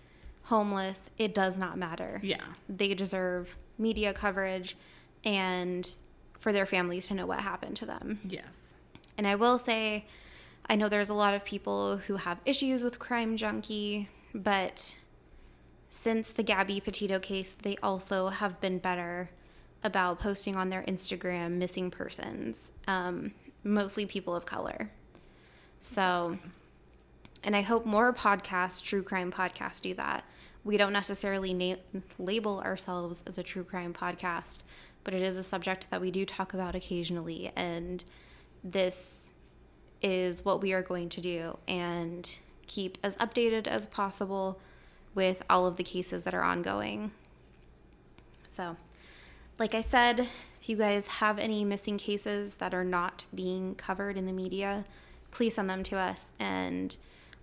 homeless, 0.44 1.10
it 1.18 1.34
does 1.34 1.58
not 1.58 1.78
matter. 1.78 2.20
Yeah. 2.24 2.44
They 2.68 2.94
deserve 2.94 3.58
media 3.78 4.14
coverage 4.14 4.76
and 5.24 5.90
for 6.40 6.52
their 6.52 6.66
families 6.66 7.08
to 7.08 7.14
know 7.14 7.26
what 7.26 7.40
happened 7.40 7.76
to 7.78 7.86
them. 7.86 8.20
Yes. 8.28 8.74
And 9.18 9.28
I 9.28 9.36
will 9.36 9.58
say, 9.58 10.06
I 10.68 10.76
know 10.76 10.90
there's 10.90 11.10
a 11.10 11.14
lot 11.14 11.34
of 11.34 11.46
people 11.46 11.98
who 11.98 12.16
have 12.16 12.40
issues 12.46 12.84
with 12.84 12.98
Crime 13.00 13.38
Junkie, 13.38 14.10
but 14.34 14.98
since 15.90 16.32
the 16.32 16.44
Gabby 16.44 16.80
Petito 16.80 17.20
case, 17.20 17.56
they 17.62 17.78
also 17.84 18.30
have 18.30 18.60
been 18.62 18.80
better 18.80 19.30
about 19.84 20.20
posting 20.20 20.56
on 20.56 20.70
their 20.70 20.84
Instagram 20.84 21.54
missing 21.54 21.92
persons, 21.92 22.72
um, 22.88 23.34
mostly 23.64 24.06
people 24.06 24.36
of 24.36 24.46
color. 24.46 24.90
So, 25.80 26.38
and 27.44 27.56
I 27.56 27.62
hope 27.62 27.86
more 27.86 28.14
podcasts, 28.14 28.84
true 28.84 29.04
crime 29.04 29.32
podcasts, 29.32 29.82
do 29.82 29.94
that. 29.96 30.24
We 30.64 30.78
don't 30.78 30.94
necessarily 30.94 31.54
na- 31.54 32.02
label 32.20 32.60
ourselves 32.60 33.24
as 33.26 33.38
a 33.38 33.44
true 33.44 33.64
crime 33.64 33.94
podcast, 33.94 34.60
but 35.04 35.14
it 35.14 35.22
is 35.22 35.36
a 35.36 35.44
subject 35.44 35.88
that 35.90 36.02
we 36.02 36.12
do 36.12 36.26
talk 36.26 36.54
about 36.54 36.76
occasionally. 36.76 37.52
And 37.56 38.04
this 38.64 39.32
is 40.02 40.46
what 40.46 40.62
we 40.62 40.74
are 40.74 40.82
going 40.82 41.10
to 41.10 41.22
do 41.22 41.58
and 41.68 42.38
keep 42.68 42.98
as 43.04 43.16
updated 43.18 43.68
as 43.68 43.86
possible 43.88 44.60
with 45.14 45.44
all 45.50 45.66
of 45.66 45.78
the 45.78 45.84
cases 45.84 46.24
that 46.24 46.34
are 46.34 46.44
ongoing. 46.44 47.12
So, 48.48 48.78
like 49.60 49.76
I 49.76 49.82
said, 49.82 50.28
if 50.62 50.70
you 50.70 50.78
guys 50.78 51.08
have 51.08 51.40
any 51.40 51.66
missing 51.66 51.98
cases 51.98 52.56
that 52.56 52.74
are 52.74 52.84
not 52.84 53.26
being 53.34 53.76
covered 53.76 54.16
in 54.16 54.26
the 54.26 54.32
media, 54.32 54.86
please 55.32 55.56
send 55.56 55.70
them 55.70 55.84
to 55.84 55.98
us 55.98 56.34
and 56.40 56.96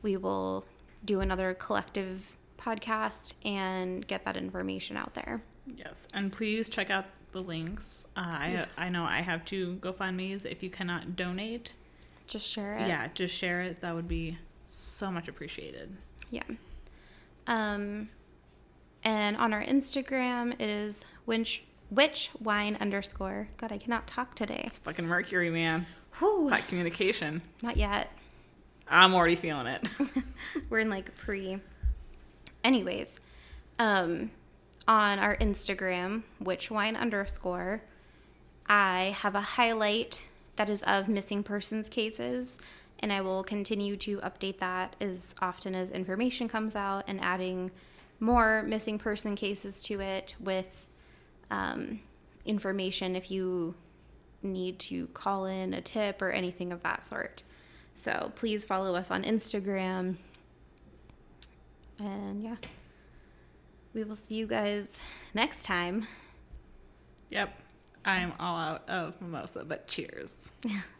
we 0.03 0.17
will 0.17 0.65
do 1.05 1.21
another 1.21 1.55
collective 1.55 2.37
podcast 2.59 3.35
and 3.45 4.07
get 4.07 4.25
that 4.25 4.37
information 4.37 4.97
out 4.97 5.15
there. 5.15 5.41
Yes, 5.77 5.95
and 6.15 6.33
please 6.33 6.69
check 6.69 6.91
out 6.91 7.05
the 7.33 7.41
links. 7.41 8.07
Uh, 8.17 8.21
I 8.21 8.67
I 8.77 8.89
know 8.89 9.05
I 9.05 9.21
have 9.21 9.45
two 9.45 9.79
GoFundmes. 9.81 10.45
If 10.47 10.63
you 10.63 10.71
cannot 10.71 11.15
donate, 11.15 11.75
Just 12.27 12.47
share 12.47 12.75
it. 12.77 12.89
yeah, 12.89 13.09
just 13.15 13.35
share 13.35 13.61
it. 13.63 13.81
That 13.81 13.95
would 13.95 14.09
be 14.09 14.39
so 14.67 15.11
much 15.11 15.29
appreciated. 15.29 15.95
Yeah. 16.31 16.43
Um, 17.47 18.09
and 19.05 19.37
on 19.37 19.53
our 19.55 19.63
Instagram, 19.63 20.53
it 20.55 20.69
is 20.69 21.05
winch, 21.27 21.63
witch 21.91 22.31
wine 22.41 22.77
underscore. 22.81 23.49
God, 23.57 23.73
I 23.73 23.79
cannot 23.79 24.07
talk 24.07 24.35
today. 24.35 24.65
It's 24.67 24.79
fucking 24.79 25.07
Mercury, 25.07 25.51
man. 25.51 25.87
Whew. 26.19 26.49
That 26.51 26.67
communication. 26.69 27.41
Not 27.63 27.77
yet. 27.77 28.11
I'm 28.90 29.14
already 29.14 29.37
feeling 29.37 29.66
it. 29.66 29.88
We're 30.70 30.81
in 30.81 30.90
like 30.90 31.14
pre. 31.16 31.61
Anyways, 32.64 33.20
um, 33.79 34.31
on 34.87 35.18
our 35.18 35.37
Instagram, 35.37 36.22
witch 36.40 36.70
wine 36.70 36.96
underscore, 36.96 37.83
I 38.66 39.14
have 39.18 39.35
a 39.35 39.40
highlight 39.40 40.29
that 40.57 40.68
is 40.68 40.83
of 40.83 41.09
missing 41.09 41.42
persons 41.42 41.88
cases, 41.88 42.57
and 42.98 43.12
I 43.12 43.20
will 43.20 43.44
continue 43.44 43.96
to 43.98 44.18
update 44.18 44.59
that 44.59 44.96
as 45.01 45.35
often 45.40 45.74
as 45.74 45.90
information 45.90 46.48
comes 46.48 46.74
out 46.74 47.05
and 47.07 47.20
adding 47.20 47.70
more 48.20 48.62
missing 48.62 48.98
person 48.98 49.37
cases 49.37 49.83
to 49.85 50.01
it 50.01 50.35
with 50.40 50.87
um, 51.51 52.01
information 52.44 53.14
if 53.14 53.31
you 53.31 53.74
need 54.42 54.79
to 54.79 55.07
call 55.09 55.46
in 55.46 55.74
a 55.74 55.81
tip 55.81 56.20
or 56.20 56.31
anything 56.31 56.72
of 56.72 56.83
that 56.83 57.05
sort. 57.05 57.42
So 57.99 58.31
please 58.37 58.65
follow 58.65 58.95
us 58.95 59.11
on 59.11 59.25
Instagram. 59.25 60.19
And 61.99 62.41
yeah, 62.41 62.55
we 63.93 64.05
will 64.05 64.15
see 64.15 64.37
you 64.37 64.47
guys 64.47 65.03
next 65.35 65.65
time. 65.65 66.07
yep. 67.29 67.59
I'm 68.05 68.33
all 68.39 68.57
out 68.57 68.89
of 68.89 69.21
mimosa, 69.21 69.65
but 69.65 69.89
cheers. 69.89 70.37